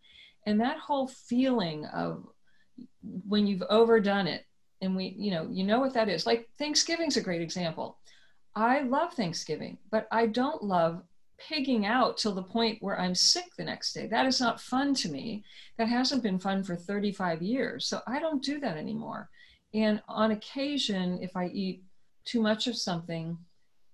And 0.46 0.60
that 0.62 0.78
whole 0.78 1.08
feeling 1.08 1.86
of 1.88 2.26
when 3.28 3.48
you've 3.48 3.64
overdone 3.70 4.28
it, 4.28 4.46
and 4.82 4.96
we, 4.96 5.16
you 5.18 5.32
know, 5.32 5.48
you 5.50 5.64
know 5.64 5.80
what 5.80 5.94
that 5.96 6.10
is. 6.10 6.26
Like 6.26 6.48
Thanksgiving's 6.60 7.18
a 7.18 7.22
great 7.22 7.42
example. 7.42 7.98
I 8.56 8.82
love 8.82 9.14
Thanksgiving, 9.14 9.78
but 9.92 10.08
I 10.12 10.28
don't 10.28 10.64
love 10.64 11.04
pigging 11.38 11.86
out 11.86 12.18
till 12.18 12.34
the 12.34 12.44
point 12.44 12.82
where 12.82 13.00
I'm 13.00 13.16
sick 13.16 13.46
the 13.58 13.64
next 13.64 13.94
day. 13.94 14.08
That 14.08 14.26
is 14.26 14.40
not 14.42 14.62
fun 14.62 14.94
to 14.96 15.10
me. 15.10 15.44
That 15.78 15.88
hasn't 15.88 16.24
been 16.24 16.40
fun 16.40 16.64
for 16.64 16.76
35 16.76 17.42
years. 17.42 17.88
So 17.88 18.02
I 18.08 18.20
don't 18.20 18.44
do 18.44 18.60
that 18.60 18.78
anymore. 18.78 19.30
And 19.74 20.02
on 20.08 20.32
occasion, 20.32 21.20
if 21.22 21.36
I 21.36 21.48
eat 21.48 21.84
too 22.26 22.42
much 22.42 22.68
of 22.68 22.76
something, 22.76 23.38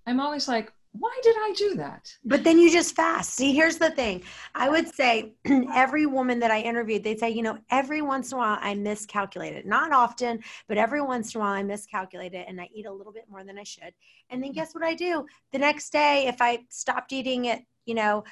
I'm 0.05 0.19
always 0.19 0.47
like, 0.47 0.71
why 0.93 1.11
did 1.23 1.35
I 1.37 1.53
do 1.57 1.75
that? 1.75 2.15
But 2.23 2.43
then 2.43 2.59
you 2.59 2.71
just 2.71 2.95
fast. 2.95 3.33
See, 3.33 3.51
here's 3.51 3.77
the 3.77 3.89
thing. 3.89 4.23
I 4.53 4.69
would 4.69 4.93
say 4.93 5.33
every 5.73 6.05
woman 6.05 6.39
that 6.39 6.51
I 6.51 6.61
interviewed, 6.61 7.03
they'd 7.03 7.19
say, 7.19 7.31
you 7.31 7.41
know, 7.41 7.57
every 7.71 8.03
once 8.03 8.31
in 8.31 8.35
a 8.35 8.41
while 8.41 8.59
I 8.61 8.75
miscalculate 8.75 9.53
it. 9.53 9.65
Not 9.65 9.91
often, 9.91 10.43
but 10.67 10.77
every 10.77 11.01
once 11.01 11.33
in 11.33 11.41
a 11.41 11.43
while 11.43 11.53
I 11.53 11.63
miscalculate 11.63 12.35
it 12.35 12.45
and 12.47 12.61
I 12.61 12.69
eat 12.73 12.85
a 12.85 12.91
little 12.91 13.11
bit 13.11 13.25
more 13.27 13.43
than 13.43 13.57
I 13.57 13.63
should. 13.63 13.93
And 14.29 14.43
then 14.43 14.51
guess 14.51 14.75
what 14.75 14.83
I 14.83 14.93
do? 14.93 15.25
The 15.51 15.57
next 15.57 15.91
day, 15.91 16.27
if 16.27 16.41
I 16.41 16.59
stopped 16.69 17.11
eating 17.11 17.47
at, 17.47 17.61
you 17.85 17.95
know, 17.95 18.23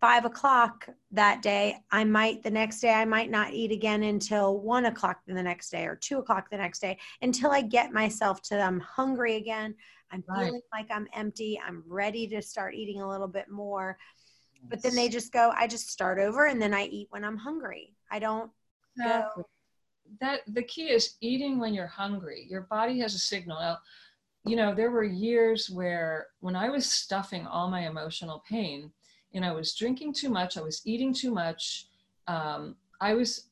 five 0.00 0.24
o'clock 0.24 0.88
that 1.10 1.42
day, 1.42 1.78
I 1.90 2.04
might 2.04 2.42
the 2.44 2.50
next 2.50 2.80
day 2.80 2.92
I 2.92 3.04
might 3.04 3.30
not 3.30 3.52
eat 3.52 3.72
again 3.72 4.04
until 4.04 4.60
one 4.60 4.86
o'clock 4.86 5.22
the 5.26 5.42
next 5.42 5.70
day 5.70 5.86
or 5.86 5.96
two 5.96 6.18
o'clock 6.18 6.50
the 6.50 6.58
next 6.58 6.78
day 6.80 6.98
until 7.22 7.50
I 7.50 7.62
get 7.62 7.92
myself 7.92 8.42
to 8.42 8.60
I'm 8.60 8.78
hungry 8.78 9.36
again. 9.36 9.74
I'm 10.12 10.24
Right. 10.28 10.46
feeling 10.46 10.62
like 10.72 10.86
I'm 10.90 11.08
empty. 11.12 11.60
I'm 11.64 11.82
ready 11.86 12.26
to 12.28 12.40
start 12.40 12.74
eating 12.74 13.00
a 13.00 13.08
little 13.08 13.28
bit 13.28 13.48
more. 13.48 13.98
But 14.68 14.82
then 14.82 14.94
they 14.94 15.08
just 15.08 15.32
go, 15.32 15.52
I 15.56 15.66
just 15.66 15.90
start 15.90 16.18
over 16.18 16.46
and 16.46 16.60
then 16.60 16.74
I 16.74 16.86
eat 16.86 17.08
when 17.10 17.24
I'm 17.24 17.36
hungry. 17.36 17.94
I 18.10 18.18
don't 18.18 18.50
Exactly. 18.96 19.44
That 20.20 20.40
the 20.46 20.62
key 20.62 20.88
is 20.88 21.16
eating 21.20 21.58
when 21.58 21.74
you're 21.74 21.86
hungry. 21.86 22.46
Your 22.48 22.62
body 22.62 22.98
has 23.00 23.14
a 23.14 23.18
signal. 23.18 23.58
Now, 23.58 23.78
you 24.44 24.56
know, 24.56 24.74
there 24.74 24.90
were 24.90 25.04
years 25.04 25.68
where 25.68 26.28
when 26.40 26.56
I 26.56 26.68
was 26.70 26.90
stuffing 26.90 27.46
all 27.46 27.68
my 27.68 27.86
emotional 27.86 28.42
pain, 28.48 28.92
and 29.34 29.44
I 29.44 29.52
was 29.52 29.74
drinking 29.74 30.14
too 30.14 30.30
much, 30.30 30.56
I 30.56 30.62
was 30.62 30.80
eating 30.84 31.12
too 31.12 31.32
much, 31.32 31.88
um, 32.26 32.76
I 33.00 33.14
was 33.14 33.48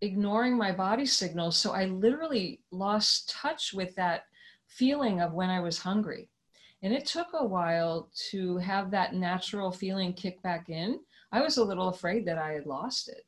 ignoring 0.00 0.56
my 0.56 0.72
body 0.72 1.06
signals. 1.06 1.56
So 1.56 1.72
I 1.72 1.84
literally 1.84 2.60
lost 2.70 3.30
touch 3.30 3.72
with 3.72 3.94
that 3.96 4.24
feeling 4.68 5.20
of 5.20 5.32
when 5.32 5.50
I 5.50 5.60
was 5.60 5.78
hungry. 5.78 6.28
And 6.82 6.92
it 6.92 7.06
took 7.06 7.28
a 7.32 7.44
while 7.44 8.08
to 8.30 8.56
have 8.58 8.90
that 8.92 9.14
natural 9.14 9.72
feeling 9.72 10.12
kick 10.12 10.40
back 10.42 10.68
in. 10.68 11.00
I 11.32 11.40
was 11.40 11.56
a 11.56 11.64
little 11.64 11.88
afraid 11.88 12.24
that 12.26 12.38
I 12.38 12.52
had 12.52 12.66
lost 12.66 13.08
it 13.08 13.26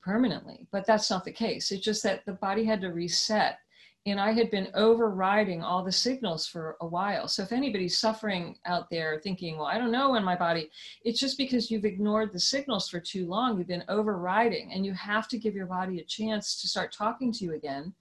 permanently, 0.00 0.66
but 0.72 0.84
that's 0.84 1.08
not 1.08 1.24
the 1.24 1.32
case. 1.32 1.70
It's 1.70 1.84
just 1.84 2.02
that 2.02 2.26
the 2.26 2.32
body 2.32 2.64
had 2.64 2.80
to 2.80 2.88
reset. 2.88 3.58
And 4.04 4.18
I 4.18 4.32
had 4.32 4.50
been 4.50 4.66
overriding 4.74 5.62
all 5.62 5.84
the 5.84 5.92
signals 5.92 6.44
for 6.44 6.76
a 6.80 6.86
while. 6.86 7.28
So 7.28 7.44
if 7.44 7.52
anybody's 7.52 7.98
suffering 7.98 8.56
out 8.66 8.90
there 8.90 9.20
thinking, 9.22 9.56
well, 9.58 9.66
I 9.66 9.78
don't 9.78 9.92
know 9.92 10.10
when 10.10 10.24
my 10.24 10.34
body, 10.34 10.70
it's 11.04 11.20
just 11.20 11.38
because 11.38 11.70
you've 11.70 11.84
ignored 11.84 12.32
the 12.32 12.40
signals 12.40 12.88
for 12.88 12.98
too 12.98 13.28
long. 13.28 13.56
You've 13.56 13.68
been 13.68 13.84
overriding, 13.88 14.72
and 14.72 14.84
you 14.84 14.92
have 14.94 15.28
to 15.28 15.38
give 15.38 15.54
your 15.54 15.66
body 15.66 16.00
a 16.00 16.04
chance 16.04 16.60
to 16.60 16.66
start 16.66 16.90
talking 16.90 17.30
to 17.30 17.44
you 17.44 17.54
again. 17.54 17.94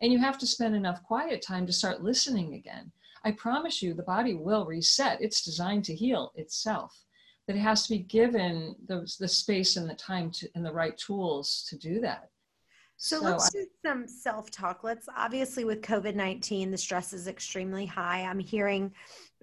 And 0.00 0.12
you 0.12 0.18
have 0.18 0.38
to 0.38 0.46
spend 0.46 0.74
enough 0.74 1.02
quiet 1.02 1.42
time 1.42 1.66
to 1.66 1.72
start 1.72 2.02
listening 2.02 2.54
again. 2.54 2.90
I 3.24 3.32
promise 3.32 3.82
you, 3.82 3.94
the 3.94 4.02
body 4.02 4.34
will 4.34 4.64
reset. 4.64 5.20
It's 5.20 5.42
designed 5.42 5.84
to 5.86 5.94
heal 5.94 6.32
itself 6.36 7.04
but 7.48 7.56
it 7.56 7.60
has 7.60 7.84
to 7.84 7.88
be 7.88 8.00
given 8.00 8.76
the, 8.86 9.10
the 9.18 9.26
space 9.26 9.78
and 9.78 9.88
the 9.88 9.94
time 9.94 10.30
to, 10.30 10.46
and 10.54 10.64
the 10.64 10.72
right 10.72 10.96
tools 10.98 11.66
to 11.70 11.78
do 11.78 11.98
that. 11.98 12.28
So, 12.98 13.20
So 13.20 13.24
let's 13.24 13.46
I- 13.46 13.60
do 13.60 13.66
some 13.84 14.06
self 14.06 14.50
talk. 14.50 14.84
Let's 14.84 15.08
obviously 15.16 15.64
with 15.64 15.80
COVID 15.80 16.14
19, 16.14 16.70
the 16.70 16.76
stress 16.76 17.14
is 17.14 17.26
extremely 17.26 17.86
high. 17.86 18.22
I'm 18.24 18.38
hearing 18.38 18.92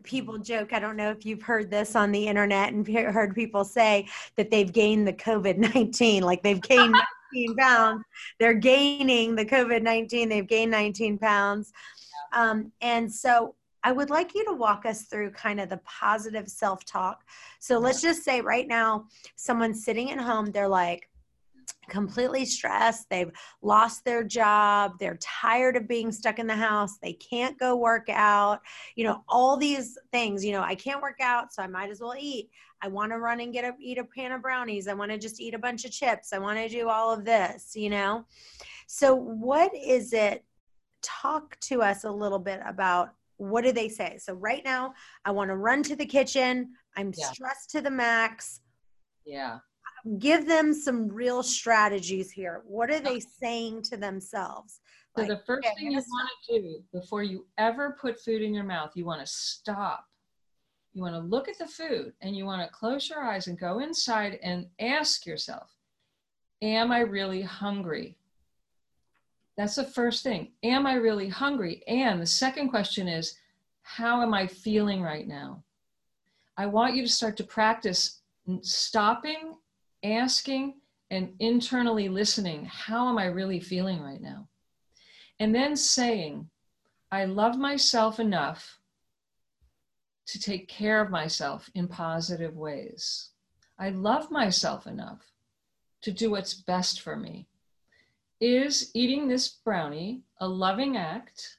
people 0.04 0.38
joke. 0.38 0.72
I 0.72 0.80
don't 0.80 0.98
know 0.98 1.10
if 1.10 1.26
you've 1.26 1.42
heard 1.42 1.72
this 1.72 1.96
on 1.96 2.12
the 2.12 2.28
internet 2.28 2.74
and 2.74 2.88
heard 2.88 3.34
people 3.34 3.66
say 3.66 4.08
that 4.36 4.52
they've 4.52 4.72
gained 4.72 5.08
the 5.08 5.14
COVID 5.14 5.58
19, 5.74 6.22
like 6.22 6.44
they've 6.44 6.62
gained 6.62 6.96
19 7.36 7.56
pounds. 7.56 8.04
They're 8.40 8.54
gaining 8.54 9.36
the 9.36 9.46
COVID 9.46 9.82
19, 9.82 10.30
they've 10.30 10.48
gained 10.48 10.72
19 10.72 11.18
pounds. 11.18 11.72
Um, 12.34 12.72
and 12.82 13.12
so 13.12 13.56
I 13.84 13.92
would 13.92 14.10
like 14.10 14.34
you 14.34 14.44
to 14.46 14.54
walk 14.54 14.86
us 14.86 15.04
through 15.04 15.32
kind 15.32 15.60
of 15.60 15.70
the 15.70 15.80
positive 15.86 16.48
self 16.48 16.86
talk. 16.86 17.24
So 17.60 17.78
let's 17.78 18.02
just 18.02 18.24
say 18.24 18.42
right 18.42 18.68
now, 18.68 19.06
someone's 19.36 19.84
sitting 19.84 20.12
at 20.12 20.20
home, 20.20 20.48
they're 20.48 20.68
like, 20.68 21.10
completely 21.90 22.46
stressed. 22.46 23.10
They've 23.10 23.32
lost 23.62 24.04
their 24.06 24.24
job. 24.24 24.94
They're 25.00 25.18
tired 25.22 25.78
of 25.78 25.88
being 25.88 26.12
stuck 26.12 26.40
in 26.40 26.48
the 26.48 26.56
house. 26.56 26.98
They 26.98 27.14
can't 27.14 27.58
go 27.58 27.76
work 27.76 28.08
out. 28.10 28.62
You 28.96 29.06
know, 29.06 29.24
all 29.28 29.58
these 29.58 29.98
things. 30.12 30.44
You 30.44 30.54
know, 30.54 30.62
I 30.62 30.76
can't 30.76 31.02
work 31.02 31.20
out, 31.22 31.54
so 31.54 31.62
I 31.62 31.68
might 31.68 31.90
as 31.90 32.00
well 32.00 32.16
eat. 32.18 32.50
I 32.82 32.88
want 32.88 33.12
to 33.12 33.20
run 33.20 33.40
and 33.40 33.54
get 33.54 33.66
a 33.66 33.74
eat 33.80 33.98
a 33.98 34.04
pan 34.04 34.32
of 34.32 34.42
brownies. 34.42 34.88
I 34.88 34.94
want 34.94 35.12
to 35.12 35.18
just 35.18 35.40
eat 35.42 35.54
a 35.54 35.60
bunch 35.60 35.86
of 35.86 35.92
chips. 35.92 36.34
I 36.34 36.40
want 36.40 36.60
to 36.60 36.70
do 36.70 36.90
all 36.90 37.12
of 37.14 37.26
this, 37.26 37.76
you 37.76 37.90
know. 37.90 38.26
So 38.88 39.16
what 39.16 39.74
is 39.76 40.14
it? 40.14 40.44
Talk 41.02 41.60
to 41.62 41.82
us 41.82 42.04
a 42.04 42.12
little 42.12 42.40
bit 42.40 42.62
about 42.66 43.14
what 43.38 43.64
do 43.64 43.72
they 43.72 43.90
say? 43.90 44.18
So 44.20 44.34
right 44.34 44.64
now, 44.64 44.94
I 45.26 45.32
want 45.32 45.50
to 45.50 45.58
run 45.58 45.84
to 45.84 45.96
the 45.96 46.06
kitchen. 46.06 46.74
I'm 46.96 47.12
Yeah. 47.16 47.26
stressed 47.32 47.70
to 47.72 47.82
the 47.82 47.92
max 47.92 48.62
Yeah. 49.26 49.60
Give 50.20 50.48
them 50.48 50.74
some 50.74 51.08
real 51.08 51.42
strategies 51.44 52.32
here. 52.32 52.62
What 52.66 52.90
are 52.92 53.00
they 53.00 53.20
saying 53.20 53.84
to 53.84 53.98
themselves? 53.98 54.80
So 55.16 55.22
Like, 55.22 55.30
the 55.30 55.44
first 55.46 55.66
okay, 55.66 55.76
thing 55.76 55.92
you 55.92 55.98
want 55.98 56.30
to 56.48 56.62
do 56.62 56.84
before 56.94 57.24
you 57.24 57.46
ever 57.58 57.98
put 58.00 58.20
food 58.20 58.42
in 58.42 58.54
your 58.54 58.64
mouth, 58.64 58.92
you 58.96 59.06
want 59.06 59.22
to 59.22 59.28
stop. 59.28 60.06
You 60.94 61.02
want 61.02 61.16
to 61.16 61.20
look 61.20 61.50
at 61.50 61.58
the 61.58 61.68
food 61.68 62.14
and 62.22 62.36
you 62.36 62.46
want 62.46 62.62
to 62.62 62.74
close 62.74 63.10
your 63.10 63.24
eyes 63.24 63.48
and 63.48 63.60
go 63.60 63.80
inside 63.80 64.40
and 64.44 64.68
ask 64.80 65.26
yourself, 65.26 65.76
Am 66.62 66.92
I 66.92 67.00
really 67.00 67.42
hungry? 67.42 68.18
That's 69.58 69.76
the 69.76 69.84
first 69.84 70.24
thing. 70.24 70.52
Am 70.64 70.86
I 70.86 70.96
really 70.96 71.30
hungry? 71.30 71.84
And 71.88 72.22
the 72.22 72.26
second 72.26 72.70
question 72.70 73.08
is, 73.08 73.36
How 73.82 74.22
am 74.22 74.34
I 74.34 74.48
feeling 74.48 75.02
right 75.02 75.28
now? 75.28 75.64
I 76.58 76.68
want 76.68 76.96
you 76.96 77.04
to 77.04 77.12
start 77.12 77.36
to 77.38 77.44
practice 77.44 78.22
stopping, 78.62 79.56
asking, 80.14 80.76
and 81.12 81.34
internally 81.40 82.10
listening. 82.10 82.66
How 82.66 83.10
am 83.10 83.18
I 83.18 83.26
really 83.26 83.60
feeling 83.60 84.02
right 84.02 84.22
now? 84.22 84.48
And 85.40 85.54
then 85.54 85.76
saying, 85.76 86.50
I 87.12 87.26
love 87.26 87.58
myself 87.58 88.20
enough 88.20 88.80
to 90.28 90.40
take 90.40 90.68
care 90.68 91.02
of 91.02 91.12
myself 91.12 91.70
in 91.76 91.88
positive 91.88 92.56
ways. 92.56 93.30
I 93.78 93.90
love 93.90 94.32
myself 94.32 94.88
enough 94.88 95.22
to 96.02 96.12
do 96.12 96.32
what's 96.32 96.54
best 96.54 97.02
for 97.02 97.16
me. 97.16 97.48
Is 98.40 98.92
eating 98.94 99.28
this 99.28 99.48
brownie 99.48 100.24
a 100.40 100.48
loving 100.48 100.98
act 100.98 101.58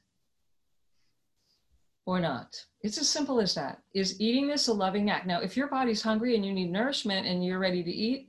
or 2.06 2.20
not? 2.20 2.64
It's 2.82 2.98
as 2.98 3.08
simple 3.08 3.40
as 3.40 3.54
that. 3.54 3.82
Is 3.94 4.20
eating 4.20 4.48
this 4.48 4.68
a 4.68 4.72
loving 4.72 5.10
act? 5.10 5.26
Now, 5.26 5.40
if 5.40 5.56
your 5.56 5.68
body's 5.68 6.02
hungry 6.02 6.34
and 6.34 6.44
you 6.44 6.52
need 6.52 6.70
nourishment 6.70 7.26
and 7.26 7.44
you're 7.44 7.58
ready 7.58 7.82
to 7.82 7.90
eat, 7.90 8.28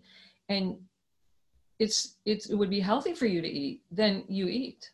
and 0.50 0.78
it's, 1.80 2.16
it's 2.26 2.48
it 2.50 2.56
would 2.56 2.70
be 2.70 2.80
healthy 2.80 3.14
for 3.14 3.26
you 3.26 3.42
to 3.42 3.48
eat, 3.48 3.84
then 3.92 4.24
you 4.28 4.48
eat. 4.48 4.92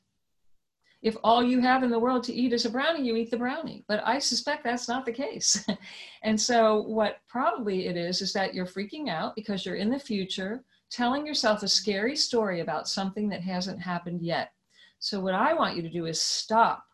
If 1.01 1.17
all 1.21 1.43
you 1.43 1.59
have 1.59 1.83
in 1.83 1.89
the 1.89 1.99
world 1.99 2.23
to 2.25 2.33
eat 2.33 2.53
is 2.53 2.65
a 2.65 2.69
brownie, 2.69 3.03
you 3.05 3.17
eat 3.17 3.29
the 3.29 3.37
brownie. 3.37 3.83
But 3.89 4.01
I 4.05 4.19
suspect 4.19 4.63
that's 4.63 4.87
not 4.87 5.05
the 5.05 5.11
case. 5.11 5.65
and 6.23 6.39
so, 6.39 6.81
what 6.83 7.17
probably 7.27 7.87
it 7.87 7.97
is, 7.97 8.21
is 8.21 8.31
that 8.33 8.53
you're 8.53 8.65
freaking 8.65 9.09
out 9.09 9.35
because 9.35 9.65
you're 9.65 9.75
in 9.75 9.89
the 9.89 9.99
future 9.99 10.63
telling 10.89 11.25
yourself 11.25 11.61
a 11.61 11.67
scary 11.67 12.15
story 12.15 12.61
about 12.61 12.87
something 12.87 13.27
that 13.27 13.41
hasn't 13.41 13.81
happened 13.81 14.21
yet. 14.21 14.51
So, 14.99 15.19
what 15.19 15.33
I 15.33 15.53
want 15.53 15.75
you 15.75 15.81
to 15.81 15.89
do 15.89 16.05
is 16.05 16.21
stop 16.21 16.85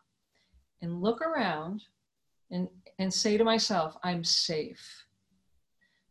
and 0.82 1.00
look 1.00 1.22
around 1.22 1.84
and, 2.50 2.66
and 2.98 3.14
say 3.14 3.36
to 3.36 3.44
myself, 3.44 3.96
I'm 4.02 4.24
safe. 4.24 5.04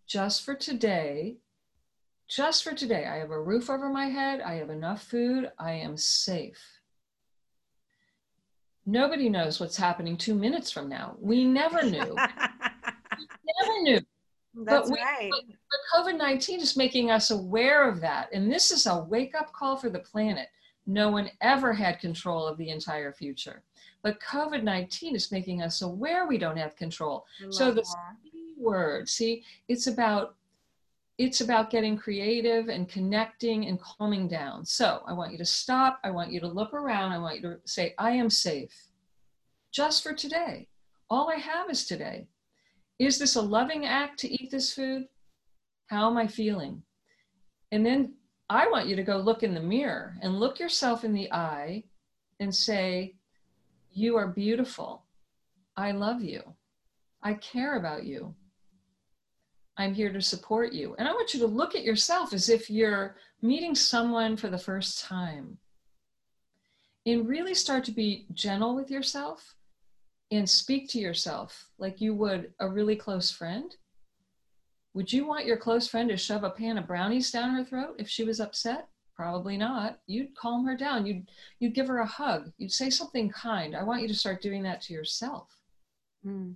Just 0.08 0.46
for 0.46 0.56
today, 0.56 1.38
just 2.30 2.64
for 2.64 2.74
today, 2.74 3.06
I 3.06 3.18
have 3.18 3.32
a 3.32 3.42
roof 3.42 3.70
over 3.70 3.90
my 3.90 4.06
head, 4.06 4.40
I 4.42 4.54
have 4.56 4.70
enough 4.70 5.04
food, 5.04 5.52
I 5.58 5.74
am 5.74 5.98
safe. 5.98 6.62
Nobody 8.86 9.30
knows 9.30 9.60
what's 9.60 9.76
happening 9.76 10.16
two 10.16 10.36
minutes 10.36 10.72
from 10.72 10.88
now. 10.88 11.16
We 11.20 11.44
never 11.44 11.84
knew. 11.84 12.00
We 12.00 13.28
never 13.62 13.82
knew. 13.82 14.00
That's 14.64 14.90
we- 14.90 14.98
right. 14.98 15.32
But 15.32 16.04
COVID 16.04 16.18
19 16.18 16.60
is 16.60 16.78
making 16.78 17.12
us 17.12 17.32
aware 17.32 17.88
of 17.88 18.00
that. 18.02 18.30
And 18.34 18.52
this 18.52 18.72
is 18.72 18.86
a 18.86 19.04
wake 19.04 19.36
up 19.36 19.52
call 19.52 19.78
for 19.78 19.90
the 19.90 20.00
planet. 20.00 20.48
No 20.88 21.10
one 21.10 21.30
ever 21.42 21.74
had 21.74 22.00
control 22.00 22.48
of 22.48 22.58
the 22.58 22.70
entire 22.70 23.12
future. 23.12 23.64
But 24.02 24.20
COVID 24.22 24.64
19 24.64 25.16
is 25.16 25.32
making 25.32 25.62
us 25.62 25.82
aware 25.82 26.28
we 26.28 26.38
don't 26.38 26.58
have 26.58 26.76
control. 26.76 27.26
So 27.52 27.72
the 27.72 27.82
uh-huh. 27.82 28.14
that. 28.24 28.32
key 28.32 28.54
word, 28.58 29.08
see, 29.08 29.44
it's 29.68 29.88
about 29.88 30.36
it's 31.20 31.42
about 31.42 31.70
getting 31.70 31.98
creative 31.98 32.70
and 32.70 32.88
connecting 32.88 33.68
and 33.68 33.80
calming 33.82 34.30
down. 34.30 34.66
So 34.66 35.04
I 35.06 35.12
want 35.12 35.34
you 35.34 35.38
to 35.40 35.46
stop. 35.46 36.00
I 36.02 36.12
want 36.12 36.32
you 36.32 36.40
to 36.40 36.48
look 36.48 36.74
around. 36.74 37.12
I 37.12 37.20
want 37.20 37.36
you 37.36 37.42
to 37.42 37.58
say, 37.66 37.94
I 37.98 38.12
am 38.12 38.30
safe. 38.30 38.74
Just 39.74 40.02
for 40.02 40.14
today. 40.14 40.70
All 41.10 41.30
I 41.30 41.36
have 41.36 41.70
is 41.70 41.86
today. 41.86 42.28
Is 43.00 43.20
this 43.20 43.36
a 43.36 43.42
loving 43.42 43.86
act 43.86 44.18
to 44.22 44.32
eat 44.32 44.50
this 44.50 44.74
food? 44.74 45.08
How 45.88 46.10
am 46.10 46.18
I 46.18 46.26
feeling? 46.26 46.84
And 47.74 47.86
then 47.86 48.14
I 48.50 48.70
want 48.70 48.88
you 48.88 48.96
to 48.96 49.04
go 49.04 49.18
look 49.18 49.44
in 49.44 49.54
the 49.54 49.60
mirror 49.60 50.16
and 50.22 50.40
look 50.40 50.58
yourself 50.58 51.04
in 51.04 51.12
the 51.12 51.30
eye 51.34 51.84
and 52.40 52.56
say, 52.56 53.16
You 53.92 54.16
are 54.16 54.28
beautiful. 54.28 55.04
I 55.76 55.92
love 55.92 56.22
you. 56.22 56.44
I 57.22 57.34
care 57.34 57.76
about 57.76 58.06
you. 58.06 58.36
I'm 59.80 59.94
here 59.94 60.12
to 60.12 60.22
support 60.22 60.74
you. 60.74 60.94
And 61.00 61.08
I 61.08 61.14
want 61.14 61.34
you 61.34 61.40
to 61.40 61.48
look 61.48 61.74
at 61.74 61.84
yourself 61.84 62.34
as 62.34 62.50
if 62.50 62.70
you're 62.70 63.16
meeting 63.42 63.74
someone 63.74 64.36
for 64.36 64.50
the 64.50 64.58
first 64.58 65.06
time. 65.06 65.58
And 67.06 67.28
really 67.28 67.56
start 67.56 67.86
to 67.86 67.92
be 67.92 68.28
gentle 68.34 68.76
with 68.76 68.92
yourself 68.92 69.56
and 70.32 70.48
speak 70.48 70.90
to 70.90 71.00
yourself 71.00 71.70
like 71.80 72.02
you 72.02 72.14
would 72.14 72.54
a 72.60 72.70
really 72.70 72.96
close 72.96 73.32
friend 73.32 73.76
Would 74.94 75.14
you 75.14 75.26
want 75.26 75.46
your 75.46 75.58
close 75.58 75.88
friend 75.88 76.10
to 76.10 76.18
shove 76.18 76.44
a 76.44 76.50
pan 76.50 76.78
of 76.78 76.86
brownies 76.86 77.32
down 77.32 77.56
her 77.56 77.64
throat 77.64 77.96
if 78.00 78.10
she 78.10 78.26
was 78.26 78.40
upset? 78.42 78.90
Probably 79.16 79.58
not. 79.58 80.00
You'd 80.08 80.36
calm 80.36 80.66
her 80.66 80.76
down. 80.76 81.06
You'd 81.06 81.30
you'd 81.60 81.74
give 81.74 81.88
her 81.88 82.00
a 82.00 82.06
hug. 82.06 82.52
You'd 82.58 82.72
say 82.72 82.90
something 82.90 83.30
kind. 83.30 83.76
I 83.76 83.84
want 83.84 84.02
you 84.02 84.08
to 84.10 84.14
start 84.16 84.42
doing 84.42 84.64
that 84.64 84.82
to 84.84 84.94
yourself. 84.94 85.48
Mm. 86.26 86.56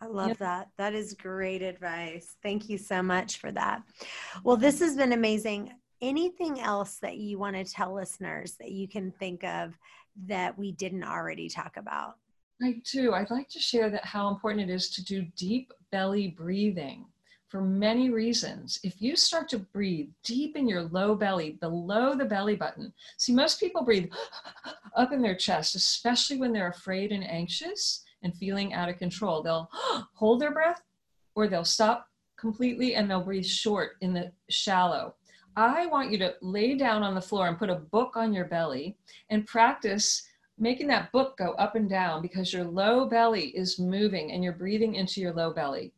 I 0.00 0.06
love 0.06 0.28
yep. 0.28 0.38
that. 0.38 0.68
That 0.76 0.94
is 0.94 1.14
great 1.14 1.62
advice. 1.62 2.36
Thank 2.42 2.68
you 2.68 2.78
so 2.78 3.02
much 3.02 3.38
for 3.38 3.50
that. 3.52 3.82
Well, 4.44 4.56
this 4.56 4.78
has 4.80 4.96
been 4.96 5.12
amazing. 5.12 5.72
Anything 6.00 6.60
else 6.60 6.98
that 7.02 7.16
you 7.16 7.38
want 7.38 7.56
to 7.56 7.64
tell 7.64 7.94
listeners 7.94 8.54
that 8.60 8.70
you 8.70 8.86
can 8.86 9.10
think 9.10 9.42
of 9.42 9.76
that 10.26 10.56
we 10.56 10.72
didn't 10.72 11.04
already 11.04 11.48
talk 11.48 11.76
about? 11.76 12.14
I 12.62 12.80
do. 12.90 13.12
I'd 13.12 13.30
like 13.30 13.48
to 13.50 13.58
share 13.58 13.90
that 13.90 14.04
how 14.04 14.28
important 14.28 14.68
it 14.70 14.72
is 14.72 14.90
to 14.90 15.04
do 15.04 15.22
deep 15.36 15.72
belly 15.90 16.28
breathing 16.28 17.06
for 17.48 17.60
many 17.60 18.10
reasons. 18.10 18.78
If 18.84 19.00
you 19.00 19.16
start 19.16 19.48
to 19.50 19.58
breathe 19.58 20.10
deep 20.22 20.56
in 20.56 20.68
your 20.68 20.82
low 20.82 21.14
belly, 21.14 21.52
below 21.60 22.14
the 22.14 22.24
belly 22.24 22.56
button, 22.56 22.92
see, 23.16 23.32
most 23.32 23.58
people 23.58 23.82
breathe 23.82 24.10
up 24.96 25.12
in 25.12 25.22
their 25.22 25.36
chest, 25.36 25.74
especially 25.74 26.36
when 26.36 26.52
they're 26.52 26.68
afraid 26.68 27.10
and 27.10 27.24
anxious 27.24 28.04
and 28.22 28.34
feeling 28.36 28.74
out 28.74 28.88
of 28.88 28.98
control. 28.98 29.42
They'll 29.42 29.70
hold 30.14 30.40
their 30.40 30.52
breath 30.52 30.82
or 31.34 31.48
they'll 31.48 31.64
stop 31.64 32.08
completely 32.38 32.94
and 32.94 33.10
they'll 33.10 33.22
breathe 33.22 33.44
short 33.44 33.92
in 34.00 34.12
the 34.12 34.32
shallow. 34.48 35.14
I 35.56 35.86
want 35.86 36.12
you 36.12 36.18
to 36.18 36.34
lay 36.40 36.76
down 36.76 37.02
on 37.02 37.14
the 37.14 37.20
floor 37.20 37.48
and 37.48 37.58
put 37.58 37.70
a 37.70 37.74
book 37.74 38.16
on 38.16 38.32
your 38.32 38.44
belly 38.44 38.96
and 39.28 39.46
practice 39.46 40.24
making 40.58 40.88
that 40.88 41.10
book 41.12 41.36
go 41.36 41.52
up 41.52 41.74
and 41.74 41.88
down 41.88 42.22
because 42.22 42.52
your 42.52 42.64
low 42.64 43.06
belly 43.06 43.48
is 43.56 43.78
moving 43.78 44.32
and 44.32 44.42
you're 44.42 44.52
breathing 44.52 44.94
into 44.94 45.20
your 45.20 45.32
low 45.32 45.52
belly. 45.52 45.92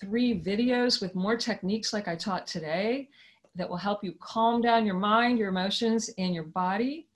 three 0.00 0.40
videos 0.40 1.00
with 1.00 1.14
more 1.14 1.36
techniques 1.36 1.92
like 1.92 2.08
I 2.08 2.16
taught 2.16 2.46
today 2.46 3.08
that 3.54 3.68
will 3.68 3.76
help 3.76 4.04
you 4.04 4.14
calm 4.20 4.60
down 4.60 4.84
your 4.84 4.96
mind, 4.96 5.38
your 5.38 5.48
emotions, 5.48 6.10
and 6.18 6.34
your 6.34 6.44
body. 6.44 7.08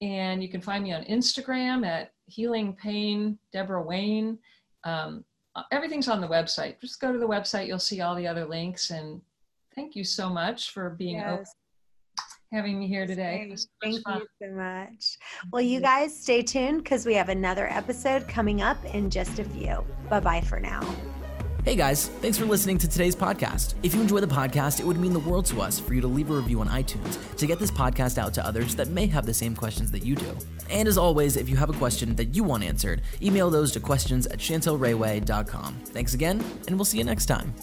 And 0.00 0.42
you 0.42 0.48
can 0.48 0.60
find 0.60 0.82
me 0.82 0.92
on 0.92 1.04
Instagram 1.04 1.86
at 1.86 2.12
Healing 2.26 2.74
Pain 2.74 3.38
Deborah 3.52 3.82
Wayne. 3.82 4.38
Um, 4.84 5.24
everything's 5.70 6.08
on 6.08 6.20
the 6.20 6.28
website. 6.28 6.80
Just 6.80 7.00
go 7.00 7.12
to 7.12 7.18
the 7.18 7.28
website, 7.28 7.66
you'll 7.66 7.78
see 7.78 8.00
all 8.00 8.14
the 8.14 8.26
other 8.26 8.46
links. 8.46 8.90
And 8.90 9.20
thank 9.74 9.94
you 9.94 10.02
so 10.02 10.28
much 10.28 10.70
for 10.70 10.90
being 10.90 11.16
yes. 11.16 11.32
open 11.32 11.44
having 12.52 12.78
me 12.78 12.86
here 12.86 13.06
today. 13.06 13.54
Thank 13.82 13.96
you 14.06 14.26
so 14.42 14.50
much. 14.50 15.18
Well, 15.52 15.62
you 15.62 15.80
guys 15.80 16.16
stay 16.16 16.42
tuned 16.42 16.84
because 16.84 17.06
we 17.06 17.14
have 17.14 17.28
another 17.28 17.68
episode 17.68 18.28
coming 18.28 18.62
up 18.62 18.82
in 18.94 19.10
just 19.10 19.38
a 19.38 19.44
few. 19.44 19.84
Bye 20.08 20.20
bye 20.20 20.40
for 20.42 20.60
now. 20.60 20.82
Hey 21.64 21.76
guys, 21.76 22.08
thanks 22.20 22.36
for 22.36 22.44
listening 22.44 22.76
to 22.78 22.88
today's 22.88 23.14
podcast. 23.14 23.74
If 23.84 23.94
you 23.94 24.00
enjoy 24.00 24.18
the 24.18 24.26
podcast, 24.26 24.80
it 24.80 24.84
would 24.84 24.98
mean 24.98 25.12
the 25.12 25.20
world 25.20 25.46
to 25.46 25.60
us 25.60 25.78
for 25.78 25.94
you 25.94 26.00
to 26.00 26.08
leave 26.08 26.28
a 26.28 26.34
review 26.34 26.60
on 26.60 26.68
iTunes 26.68 27.36
to 27.36 27.46
get 27.46 27.60
this 27.60 27.70
podcast 27.70 28.18
out 28.18 28.34
to 28.34 28.44
others 28.44 28.74
that 28.74 28.88
may 28.88 29.06
have 29.06 29.26
the 29.26 29.34
same 29.34 29.54
questions 29.54 29.92
that 29.92 30.04
you 30.04 30.16
do. 30.16 30.36
And 30.70 30.88
as 30.88 30.98
always, 30.98 31.36
if 31.36 31.48
you 31.48 31.56
have 31.56 31.70
a 31.70 31.74
question 31.74 32.16
that 32.16 32.34
you 32.34 32.42
want 32.42 32.64
answered, 32.64 33.02
email 33.22 33.48
those 33.48 33.70
to 33.72 33.80
questions 33.80 34.26
at 34.26 34.40
chantelrayway.com. 34.40 35.74
Thanks 35.84 36.14
again, 36.14 36.44
and 36.66 36.76
we'll 36.76 36.84
see 36.84 36.98
you 36.98 37.04
next 37.04 37.26
time. 37.26 37.54